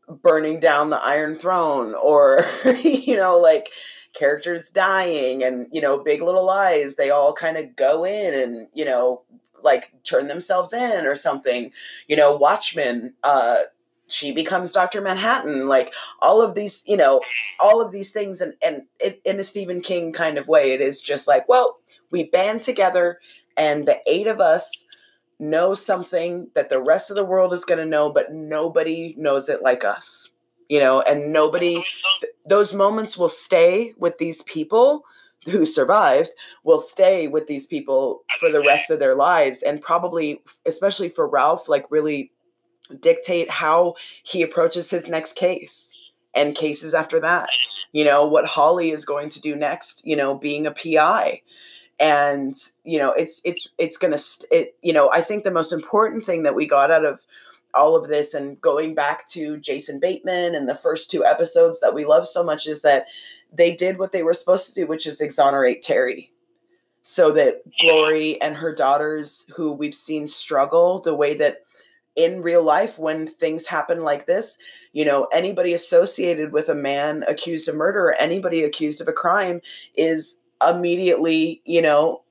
[0.08, 2.46] burning down the Iron Throne or
[2.84, 3.70] you know like
[4.14, 6.96] characters dying and you know Big Little Lies.
[6.96, 9.22] They all kind of go in and you know
[9.64, 11.72] like turn themselves in or something.
[12.08, 13.14] You know Watchmen.
[13.24, 13.62] Uh,
[14.08, 15.02] she becomes Dr.
[15.02, 15.68] Manhattan.
[15.68, 17.22] Like all of these, you know,
[17.60, 20.82] all of these things, and and it, in a Stephen King kind of way, it
[20.82, 21.80] is just like, well,
[22.12, 23.20] we band together,
[23.58, 24.86] and the eight of us
[25.40, 29.50] know something that the rest of the world is going to know, but nobody knows
[29.50, 30.30] it like us.
[30.72, 31.76] You know, and nobody.
[32.22, 35.04] So- Those moments will stay with these people
[35.46, 36.32] who survived
[36.64, 41.28] will stay with these people for the rest of their lives and probably especially for
[41.28, 42.32] Ralph like really
[43.00, 45.94] dictate how he approaches his next case
[46.36, 47.50] and cases after that
[47.94, 51.42] you know what holly is going to do next you know being a pi
[52.00, 55.72] and you know it's it's it's gonna st- it you know i think the most
[55.72, 57.22] important thing that we got out of
[57.74, 61.94] all of this and going back to jason bateman and the first two episodes that
[61.94, 63.08] we love so much is that
[63.52, 66.32] they did what they were supposed to do which is exonerate terry.
[67.04, 71.64] So that glory and her daughters who we've seen struggle the way that
[72.16, 74.58] in real life when things happen like this
[74.92, 79.14] you know anybody associated with a man accused of murder or anybody accused of a
[79.14, 79.62] crime
[79.96, 82.22] is immediately you know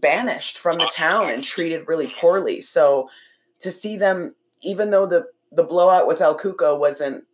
[0.00, 2.60] banished from the town and treated really poorly.
[2.60, 3.08] So
[3.60, 7.24] to see them even though the the blowout with El Cuco wasn't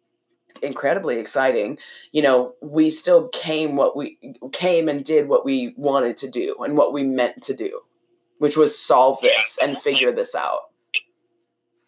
[0.63, 1.79] incredibly exciting
[2.13, 4.19] you know we still came what we
[4.53, 7.81] came and did what we wanted to do and what we meant to do
[8.43, 10.75] which was solve this and figure this out.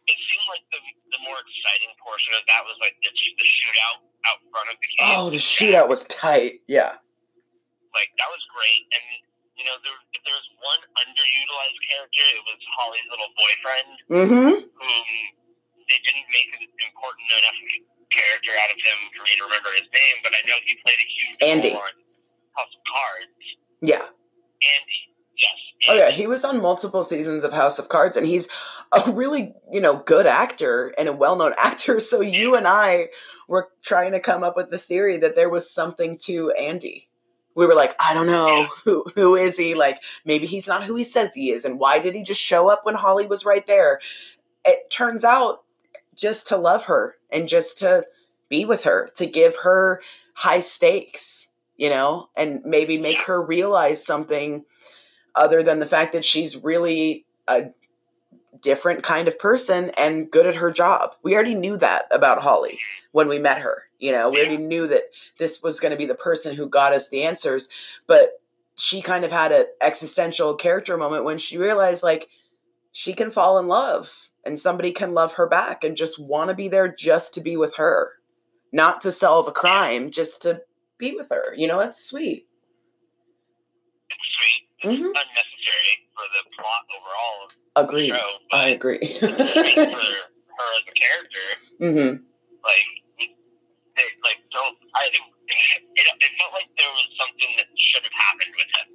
[0.06, 0.78] It seemed like the,
[1.10, 4.86] the more exciting portion of that was like the, the shootout out front of the
[4.86, 5.18] cave.
[5.18, 6.62] Oh, the shootout was tight.
[6.70, 6.94] Yeah.
[7.90, 9.02] Like that was great, and
[9.54, 14.50] you know, there, if there was one underutilized character, it was Holly's little boyfriend, Mm-hmm.
[14.66, 15.04] whom
[15.86, 17.58] they didn't make an important enough
[18.10, 21.00] character out of him for me to remember his name, but I know he played
[21.00, 21.70] a huge Andy.
[21.74, 21.96] role on
[22.56, 23.36] House of Cards.
[23.82, 24.04] Yeah.
[24.64, 25.00] Andy,
[25.36, 25.58] yes.
[25.88, 28.48] Oh yeah, he was on multiple seasons of House of Cards, and he's
[28.92, 32.00] a really, you know, good actor and a well-known actor.
[32.00, 33.08] So you and I
[33.48, 37.08] were trying to come up with the theory that there was something to Andy.
[37.54, 39.74] We were like, I don't know who who is he?
[39.74, 42.68] Like maybe he's not who he says he is, and why did he just show
[42.68, 44.00] up when Holly was right there?
[44.64, 45.64] It turns out
[46.14, 48.06] just to love her and just to
[48.48, 50.00] be with her, to give her
[50.34, 54.64] high stakes, you know, and maybe make her realize something
[55.34, 57.66] other than the fact that she's really a
[58.64, 61.14] different kind of person and good at her job.
[61.22, 62.80] We already knew that about Holly
[63.12, 63.84] when we met her.
[63.98, 65.02] You know, we already knew that
[65.38, 67.68] this was going to be the person who got us the answers,
[68.06, 68.40] but
[68.76, 72.28] she kind of had an existential character moment when she realized like
[72.90, 76.54] she can fall in love and somebody can love her back and just want to
[76.54, 78.12] be there just to be with her,
[78.72, 80.62] not to solve a crime, just to
[80.98, 81.54] be with her.
[81.54, 82.46] You know, it's sweet.
[84.10, 84.68] It's sweet.
[84.78, 85.08] It's Mhm.
[85.08, 88.14] unnecessary for the plot overall Agreed.
[88.52, 89.02] I agree.
[89.18, 91.46] for her as a character.
[91.82, 92.12] hmm
[92.62, 94.74] Like, they, like don't.
[94.94, 95.22] I it,
[96.06, 98.88] it felt like there was something that should have happened with him.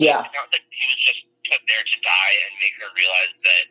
[0.00, 0.20] Yeah.
[0.24, 3.64] It's not that he was just put there to die and make her realize that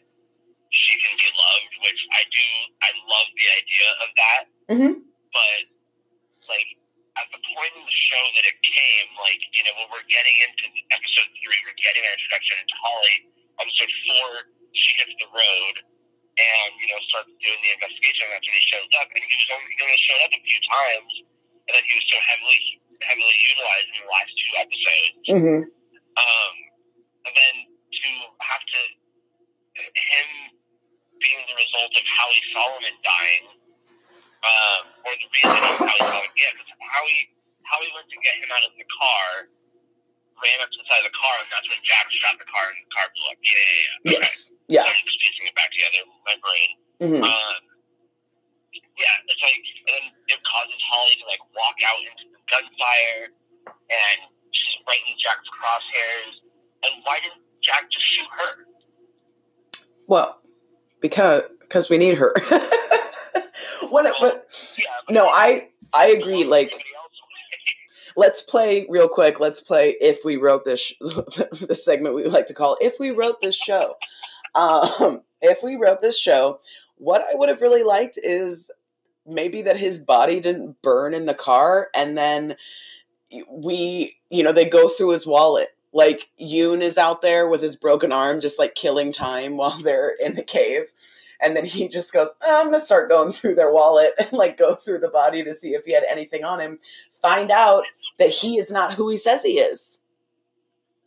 [0.74, 2.48] she can be loved, which I do.
[2.82, 4.42] I love the idea of that.
[4.74, 4.92] Mhm.
[5.34, 5.62] But
[6.50, 6.70] like
[7.22, 10.38] at the point in the show that it came, like you know, when we're getting
[10.50, 13.18] into episode three, we're getting our introduction into Holly.
[13.60, 14.30] Episode four,
[14.76, 15.76] she hits the road
[16.36, 18.28] and you know starts doing the investigation.
[18.32, 20.62] That's when he shows up, and he was only, he only showed up a few
[20.68, 21.12] times,
[21.68, 22.62] and then he was so heavily
[23.04, 25.16] heavily utilized in the last two episodes.
[25.32, 25.62] hmm
[26.16, 26.54] Um,
[27.28, 28.10] and then to
[28.44, 28.80] have to
[29.76, 30.28] him
[31.20, 33.46] being the result of Howie Salomon dying,
[34.44, 37.22] um, or the reason of Howie Salomon, yeah, because Howie
[37.68, 39.30] Howie went to get him out of the car,
[40.42, 42.66] ran up to the side of the car, and that's when Jack shot the car,
[42.72, 43.38] and the car blew up.
[43.40, 43.96] Yeah, yeah, yeah.
[43.96, 44.20] Okay.
[44.20, 44.34] Yes.
[44.68, 44.84] Yeah.
[44.88, 46.70] I'm just piecing it back together in my brain.
[47.00, 47.24] Mm-hmm.
[47.24, 47.62] Um,
[48.96, 53.32] yeah, it's like, and then it causes Holly to like walk out into the gunfire,
[53.68, 54.20] and
[54.52, 56.36] she's right in Jack's crosshairs.
[56.88, 58.52] And why didn't Jack just shoot her?
[60.08, 60.40] Well,
[61.02, 62.34] because because we need her.
[63.90, 64.06] what?
[64.20, 66.44] But Yeah, but no, I I agree.
[66.44, 66.84] Like,
[68.16, 69.40] let's play real quick.
[69.40, 73.12] Let's play if we wrote this sh- the segment we like to call if we
[73.12, 73.96] wrote this show.
[74.54, 76.60] Um, if we wrote this show,
[76.98, 78.72] what I would have really liked is
[79.28, 82.56] maybe that his body didn't burn in the car, and then
[83.52, 85.70] we, you know, they go through his wallet.
[85.94, 90.36] Like Yunis out there with his broken arm, just like killing time while they're in
[90.36, 90.92] the cave.
[91.42, 94.58] And then he just goes, oh, I'm gonna start going through their wallet and like
[94.58, 96.80] go through the body to see if he had anything on him.
[97.22, 97.86] Find out
[98.20, 100.00] that he is not who he says he is.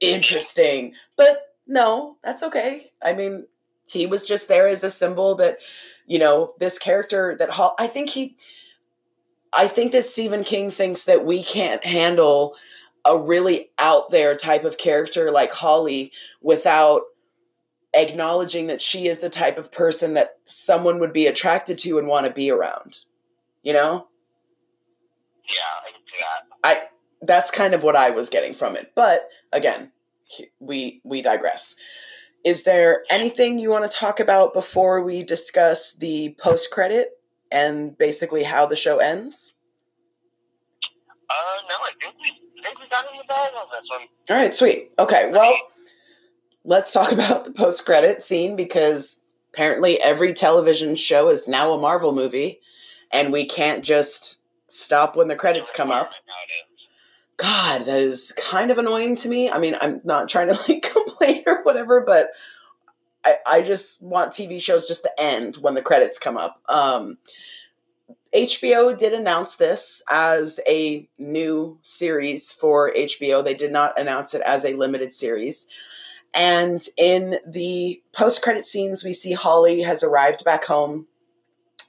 [0.00, 0.94] Interesting.
[1.16, 2.86] But no, that's okay.
[3.02, 3.46] I mean,
[3.86, 5.58] he was just there as a symbol that,
[6.06, 8.36] you know, this character that Hall, I think he,
[9.52, 12.56] I think that Stephen King thinks that we can't handle
[13.04, 17.02] a really out there type of character like Holly without
[17.94, 22.06] acknowledging that she is the type of person that someone would be attracted to and
[22.06, 23.00] want to be around.
[23.62, 24.08] You know?
[25.44, 26.68] Yeah, I can see that.
[26.68, 26.88] I
[27.22, 28.92] that's kind of what I was getting from it.
[28.94, 29.92] But again,
[30.60, 31.74] we we digress.
[32.44, 37.96] Is there anything you want to talk about before we discuss the post credit and
[37.98, 39.54] basically how the show ends?
[41.28, 44.00] Uh, no, I think we, I think we got in the bag on this one.
[44.30, 44.94] All right, sweet.
[44.98, 45.54] Okay, well,
[46.64, 51.78] let's talk about the post credit scene because apparently every television show is now a
[51.78, 52.60] Marvel movie
[53.10, 54.38] and we can't just
[54.68, 56.12] stop when the credits come up.
[56.26, 56.67] Nowadays.
[57.38, 59.48] God, that is kind of annoying to me.
[59.48, 62.28] I mean, I'm not trying to like complain or whatever, but
[63.24, 66.60] I, I just want TV shows just to end when the credits come up.
[66.68, 67.18] Um,
[68.34, 73.42] HBO did announce this as a new series for HBO.
[73.42, 75.66] They did not announce it as a limited series.
[76.34, 81.06] And in the post credit scenes, we see Holly has arrived back home.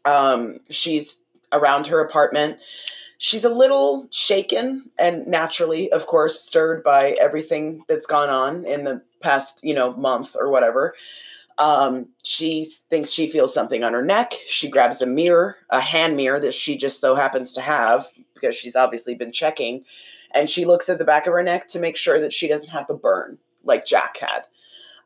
[0.06, 2.60] Um, she's around her apartment.
[3.22, 8.86] She's a little shaken and naturally, of course, stirred by everything that's gone on in
[8.86, 10.96] the past you know month or whatever
[11.60, 14.34] um, she thinks she feels something on her neck.
[14.48, 18.56] She grabs a mirror, a hand mirror that she just so happens to have because
[18.56, 19.84] she's obviously been checking.
[20.34, 22.70] And she looks at the back of her neck to make sure that she doesn't
[22.70, 24.46] have the burn like Jack had.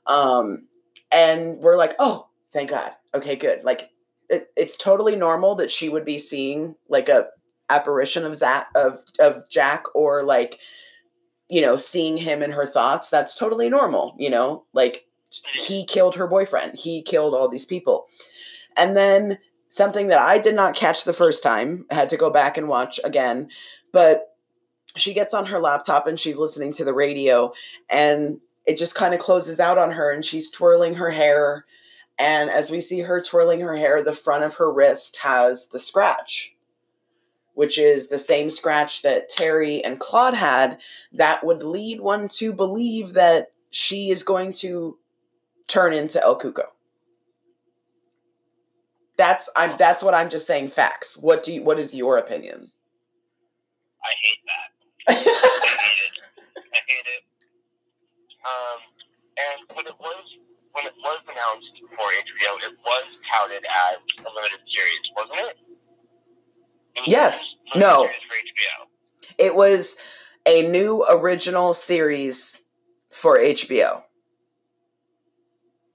[0.06, 0.68] Um,
[1.12, 2.92] and we're like, oh, thank God.
[3.16, 3.64] Okay, good.
[3.64, 3.90] Like,
[4.30, 7.30] it, it's totally normal that she would be seeing like a
[7.70, 10.60] apparition of Zach of of Jack or like
[11.50, 13.10] you know seeing him in her thoughts.
[13.10, 14.16] That's totally normal.
[14.18, 15.06] You know, like
[15.54, 16.78] he killed her boyfriend.
[16.78, 18.06] He killed all these people.
[18.78, 19.38] And then
[19.70, 22.68] something that I did not catch the first time, I had to go back and
[22.68, 23.50] watch again,
[23.92, 24.34] but
[24.96, 27.52] she gets on her laptop and she's listening to the radio
[27.90, 31.66] and it just kind of closes out on her and she's twirling her hair
[32.20, 35.80] and as we see her twirling her hair the front of her wrist has the
[35.80, 36.53] scratch
[37.54, 40.80] which is the same scratch that Terry and Claude had
[41.12, 44.98] that would lead one to believe that she is going to
[45.68, 46.66] turn into El Cuco.
[49.18, 51.16] That's I'm that's what I'm just saying facts.
[51.18, 52.72] What do you what is your opinion?
[54.04, 54.70] I hate that.
[55.08, 56.20] I hate it.
[56.58, 57.24] I hate it.
[58.46, 58.80] Um
[59.38, 60.24] and when it was
[60.74, 65.58] when it was announced for HBO, it was touted as a limited series, wasn't it?
[67.06, 67.40] Yes.
[67.76, 68.10] No.
[69.38, 69.98] It was
[70.46, 72.62] a new original series
[73.12, 74.04] for HBO.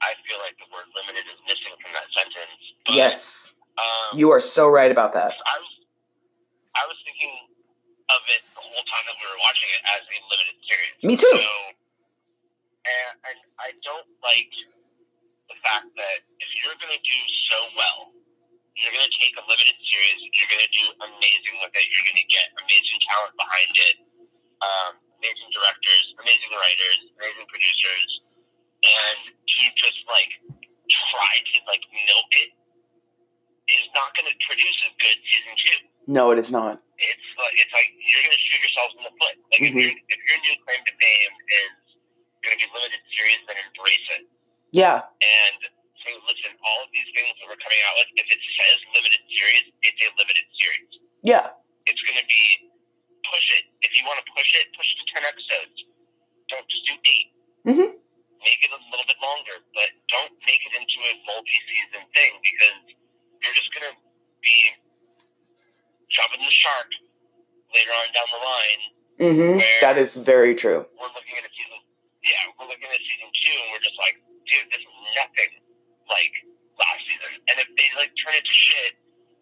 [0.01, 2.63] I feel like the word limited is missing from that sentence.
[2.87, 3.55] But, yes.
[3.79, 5.35] Um, you are so right about that.
[5.35, 5.71] I was,
[6.75, 7.35] I was thinking
[8.11, 10.95] of it the whole time that we were watching it as a limited series.
[11.03, 11.31] Me too.
[11.31, 11.53] So,
[12.89, 14.51] and, and I don't like
[15.51, 17.21] the fact that if you're going to do
[17.51, 18.01] so well,
[18.79, 22.07] you're going to take a limited series, you're going to do amazing with it, you're
[22.07, 23.97] going to get amazing talent behind it,
[24.63, 28.11] um, amazing directors, amazing writers, amazing producers,
[28.87, 30.31] and to just like
[30.87, 32.51] try to like milk it
[33.69, 35.79] is not going to produce a good season two.
[36.09, 36.81] No, it is not.
[36.97, 39.37] It's like it's like you're going to shoot yourselves in the foot.
[39.53, 39.93] Like mm-hmm.
[39.93, 41.75] if, if your new claim to fame is
[42.41, 44.25] going to be limited series, then embrace it.
[44.73, 45.05] Yeah.
[45.21, 45.61] And
[46.05, 49.23] so listen, all of these things that we're coming out with, if it says limited
[49.29, 50.93] series, it's a limited series.
[51.25, 51.47] Yeah.
[51.87, 52.45] It's going to be
[53.27, 53.65] push it.
[53.83, 55.77] If you want to push it, push it to ten episodes.
[56.49, 57.91] Don't just do 8 Mm-hmm
[58.43, 62.79] make it a little bit longer, but don't make it into a multi-season thing because
[63.43, 63.95] you're just going to
[64.43, 64.57] be
[66.11, 66.91] jumping the shark
[67.75, 68.83] later on down the line.
[69.19, 69.57] Mm-hmm.
[69.83, 70.87] That is very true.
[70.95, 71.83] We're looking at a season,
[72.23, 75.51] yeah, we're looking at season two, and we're just like, dude, this is nothing
[78.29, 78.93] turn it to shit,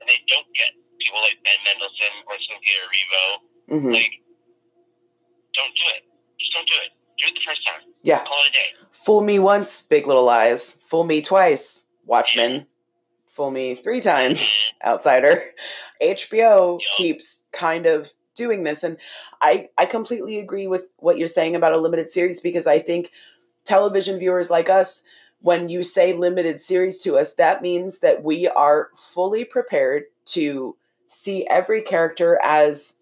[0.01, 0.71] and they don't get
[1.01, 3.93] people like Ben Mendelsohn or Cynthia Erivo, mm-hmm.
[3.93, 4.13] like,
[5.55, 6.03] don't do it.
[6.39, 6.91] Just don't do it.
[7.19, 7.81] Do it the first time.
[8.03, 8.25] Yeah.
[8.25, 8.87] Call it a day.
[8.91, 10.77] Fool me once, Big Little Lies.
[10.83, 12.67] Fool me twice, Watchmen.
[13.29, 14.89] Fool me three times, mm-hmm.
[14.89, 15.43] Outsider.
[16.03, 16.89] HBO yep.
[16.97, 18.99] keeps kind of doing this, and
[19.41, 23.11] I I completely agree with what you're saying about a limited series because I think
[23.65, 25.03] television viewers like us
[25.41, 30.77] when you say limited series to us, that means that we are fully prepared to
[31.07, 32.95] see every character as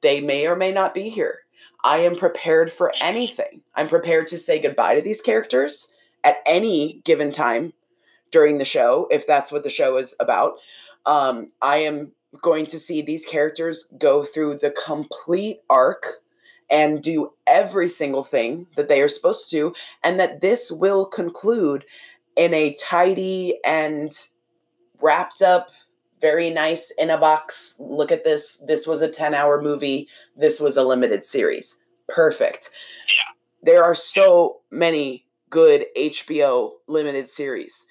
[0.00, 1.40] they may or may not be here.
[1.84, 3.62] I am prepared for anything.
[3.74, 5.90] I'm prepared to say goodbye to these characters
[6.24, 7.72] at any given time
[8.30, 10.58] during the show, if that's what the show is about.
[11.06, 12.12] Um, I am
[12.42, 16.06] going to see these characters go through the complete arc
[16.70, 21.84] and do every single thing that they are supposed to, and that this will conclude
[22.36, 24.28] in a tidy and
[25.00, 25.70] wrapped up
[26.20, 27.76] very nice in a box.
[27.78, 28.62] Look at this.
[28.66, 30.08] This was a 10 hour movie.
[30.36, 31.78] This was a limited series.
[32.08, 32.70] Perfect.
[33.06, 33.32] Yeah.
[33.62, 37.86] There are so many good HBO limited series.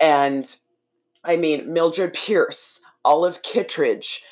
[0.00, 0.54] And
[1.24, 4.22] I mean, Mildred Pierce, Olive Kitteridge,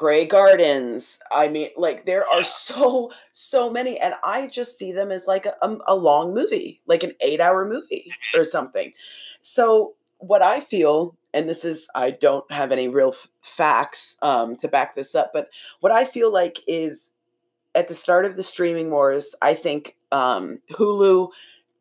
[0.00, 1.18] Grey Gardens.
[1.30, 5.44] I mean, like there are so so many, and I just see them as like
[5.44, 8.94] a, a long movie, like an eight hour movie or something.
[9.42, 14.56] So what I feel and this is I don't have any real f- facts um,
[14.56, 17.10] to back this up, but what I feel like is
[17.74, 21.28] at the start of the streaming wars, I think um, Hulu,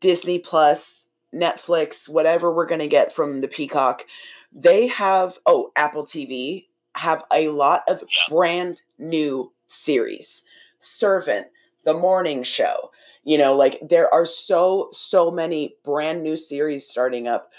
[0.01, 4.03] Disney Plus, Netflix, whatever we're going to get from the Peacock,
[4.51, 6.65] they have oh Apple TV
[6.95, 10.43] have a lot of brand new series.
[10.79, 11.47] Servant,
[11.83, 12.91] The Morning Show,
[13.23, 17.51] you know, like there are so so many brand new series starting up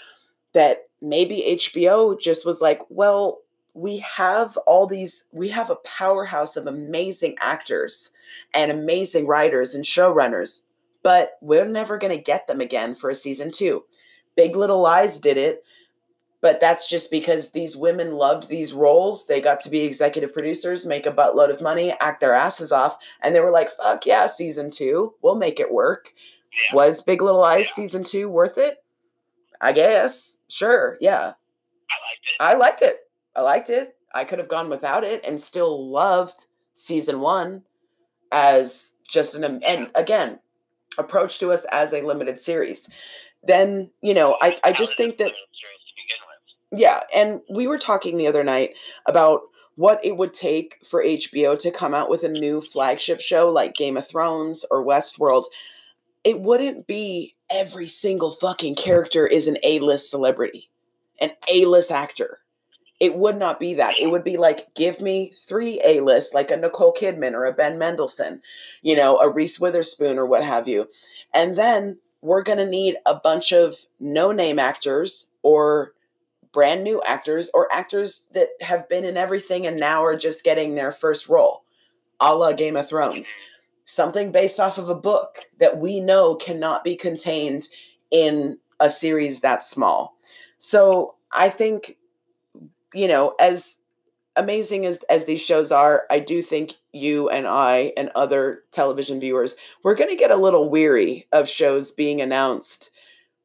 [0.53, 3.39] that maybe HBO just was like, well,
[3.73, 8.11] we have all these, we have a powerhouse of amazing actors
[8.53, 10.63] and amazing writers and showrunners.
[11.03, 13.83] but we're never going to get them again for a season two.
[14.35, 15.63] Big Little Lies did it,
[16.41, 19.27] but that's just because these women loved these roles.
[19.27, 22.97] They got to be executive producers, make a buttload of money, act their asses off,
[23.21, 26.13] and they were like, fuck yeah, season two, we'll make it work.
[26.69, 26.75] Yeah.
[26.75, 27.73] Was Big Little Lies Yeah.
[27.73, 28.83] season two worth it?
[29.61, 30.37] I guess.
[30.49, 30.97] Sure.
[30.99, 31.33] Yeah.
[31.89, 32.37] I liked it.
[32.39, 32.97] I liked it.
[33.35, 33.95] I liked it.
[34.13, 37.63] I could have gone without it and still loved season one
[38.31, 40.39] as just an and again
[40.97, 42.87] approach to us as a limited series.
[43.43, 46.39] Then you know I I just think that Series to begin with.
[46.71, 49.41] Yeah, and we were talking the other night about
[49.75, 53.73] what it would take for HBO to come out with a new flagship show like
[53.73, 55.45] Game of Thrones or Westworld.
[56.23, 60.69] It wouldn't be every single fucking character is an A-list celebrity,
[61.19, 62.39] an A-list actor.
[62.99, 63.99] It would not be that.
[63.99, 67.79] It would be like give me three A-lists, like a Nicole Kidman or a Ben
[67.79, 68.41] Mendelsohn,
[68.83, 70.87] you know, a Reese Witherspoon or what have you.
[71.33, 75.93] And then we're going to need a bunch of no-name actors or
[76.51, 80.75] brand new actors or actors that have been in everything and now are just getting
[80.75, 81.63] their first role,
[82.19, 83.33] a la Game of Thrones.
[83.83, 87.67] Something based off of a book that we know cannot be contained
[88.09, 90.17] in a series that small.
[90.57, 91.97] So I think,
[92.93, 93.77] you know, as
[94.35, 99.19] amazing as, as these shows are, I do think you and I and other television
[99.19, 102.91] viewers, we're going to get a little weary of shows being announced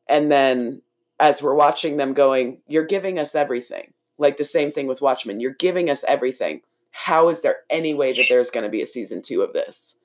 [0.08, 0.82] and then
[1.20, 3.92] as we're watching them going, you're giving us everything.
[4.18, 5.40] Like the same thing with Watchmen.
[5.40, 6.62] You're giving us everything.
[6.92, 9.98] How is there any way that there's going to be a season two of this?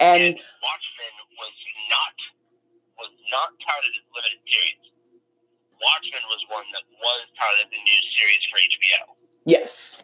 [0.00, 1.54] And And Watchmen was
[1.90, 2.14] not
[2.98, 4.82] was not touted as limited series.
[5.78, 9.00] Watchmen was one that was touted as a new series for HBO.
[9.46, 10.02] yes.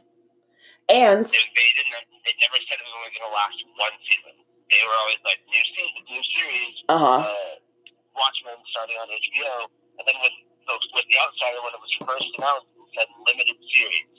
[0.88, 2.06] And They, they didn't.
[2.24, 4.34] They never said it was only going to last one season.
[4.72, 6.74] They were always like new season, new series.
[6.88, 7.20] uh huh.
[7.28, 7.54] Uh,
[8.16, 9.68] Watchmen starting on HBO,
[9.98, 10.34] and then with
[10.66, 14.16] folks with the Outsider when it was first announced, it said limited series.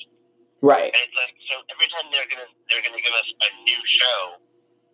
[0.62, 0.92] Right.
[0.92, 4.20] And it's like so every time they're gonna they're gonna give us a new show,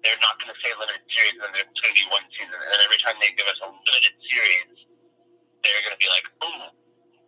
[0.05, 2.53] they're not gonna say limited series, and it's gonna be one season.
[2.53, 4.77] And then every time they give us a limited series,
[5.65, 6.61] they're gonna be like, ooh,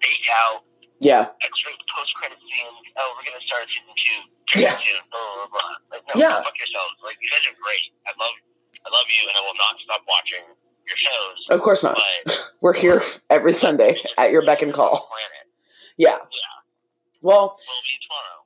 [0.05, 0.61] date out,
[1.01, 1.33] Yeah.
[1.41, 2.75] extra post credit scene.
[3.01, 4.19] Oh, we're gonna start season two.
[4.61, 4.77] Yeah.
[4.85, 5.73] Soon, blah blah blah.
[5.97, 6.37] Like, no, Yeah.
[6.45, 6.93] fuck yourselves.
[7.01, 7.85] Like you guys are great.
[8.05, 8.35] I love
[8.85, 10.45] I love you, and I will not stop watching
[10.87, 11.49] your shows.
[11.49, 11.99] Of course not.
[12.61, 15.09] We're here every Sunday at your beck and call.
[15.97, 16.09] Yeah.
[16.09, 16.17] Yeah,
[17.21, 18.45] Well, will be tomorrow.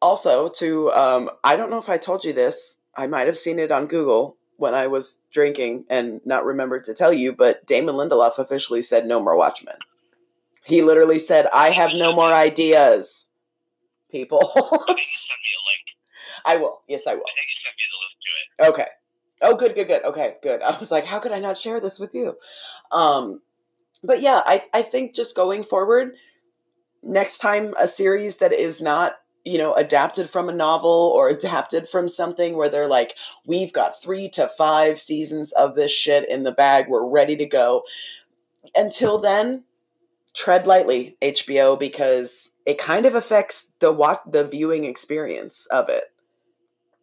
[0.00, 2.76] also to um I don't know if I told you this.
[2.94, 6.94] I might have seen it on Google when I was drinking and not remembered to
[6.94, 9.76] tell you, but Damon Lindelof officially said no more Watchmen.
[10.64, 13.28] He literally said, I have no more ideas.
[14.10, 14.38] People.
[14.54, 15.84] I think you sent me a link.
[16.44, 16.82] I will.
[16.86, 17.22] Yes, I will.
[17.22, 18.82] I think you sent me the link to it.
[18.82, 18.90] Okay.
[19.42, 20.04] Oh, good, good, good.
[20.04, 20.62] Okay, good.
[20.62, 22.36] I was like, how could I not share this with you?
[22.92, 23.42] Um,
[24.04, 26.14] but yeah, I, I think just going forward,
[27.02, 31.88] next time a series that is not, you know, adapted from a novel or adapted
[31.88, 33.16] from something where they're like,
[33.46, 37.46] we've got three to five seasons of this shit in the bag, we're ready to
[37.46, 37.84] go.
[38.76, 39.64] Until then,
[40.34, 46.04] tread lightly, HBO, because it kind of affects the what the viewing experience of it.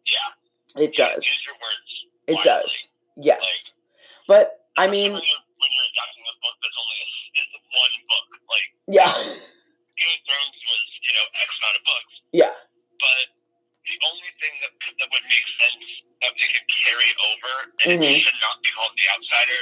[0.06, 0.82] Yeah.
[0.82, 1.26] It Yeah, does.
[1.26, 1.89] Use your words.
[2.30, 2.70] It does.
[3.18, 3.74] Yes.
[4.28, 7.08] But I mean, when you're, when you're adapting a book that's only a,
[7.42, 9.10] is one book, like yeah.
[10.00, 12.54] Game of Thrones was, you know, X amount of books, Yeah.
[13.02, 13.24] but
[13.84, 15.84] the only thing that that would make sense
[16.24, 17.52] that they could carry over
[17.84, 18.08] and Mhm.
[18.16, 19.60] it should not be called The Outsider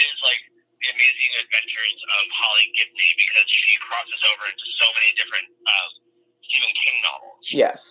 [0.00, 0.40] is like
[0.80, 5.90] the amazing adventures of Holly Gibney because she crosses over into so many different um,
[6.46, 7.44] Stephen King novels.
[7.52, 7.82] Yes.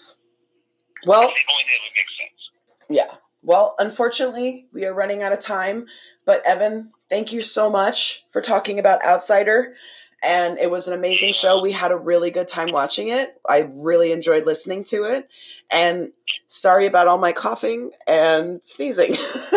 [1.05, 2.41] Well, the only thing that would make sense.
[2.89, 3.11] yeah.
[3.45, 5.85] Well, unfortunately, we are running out of time.
[6.25, 9.75] But Evan, thank you so much for talking about Outsider.
[10.23, 11.61] And it was an amazing show.
[11.61, 13.39] We had a really good time watching it.
[13.47, 15.29] I really enjoyed listening to it.
[15.69, 16.11] And
[16.47, 19.15] sorry about all my coughing and sneezing.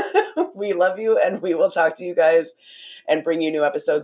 [0.55, 2.55] we love you, and we will talk to you guys
[3.09, 3.97] and bring you new episodes.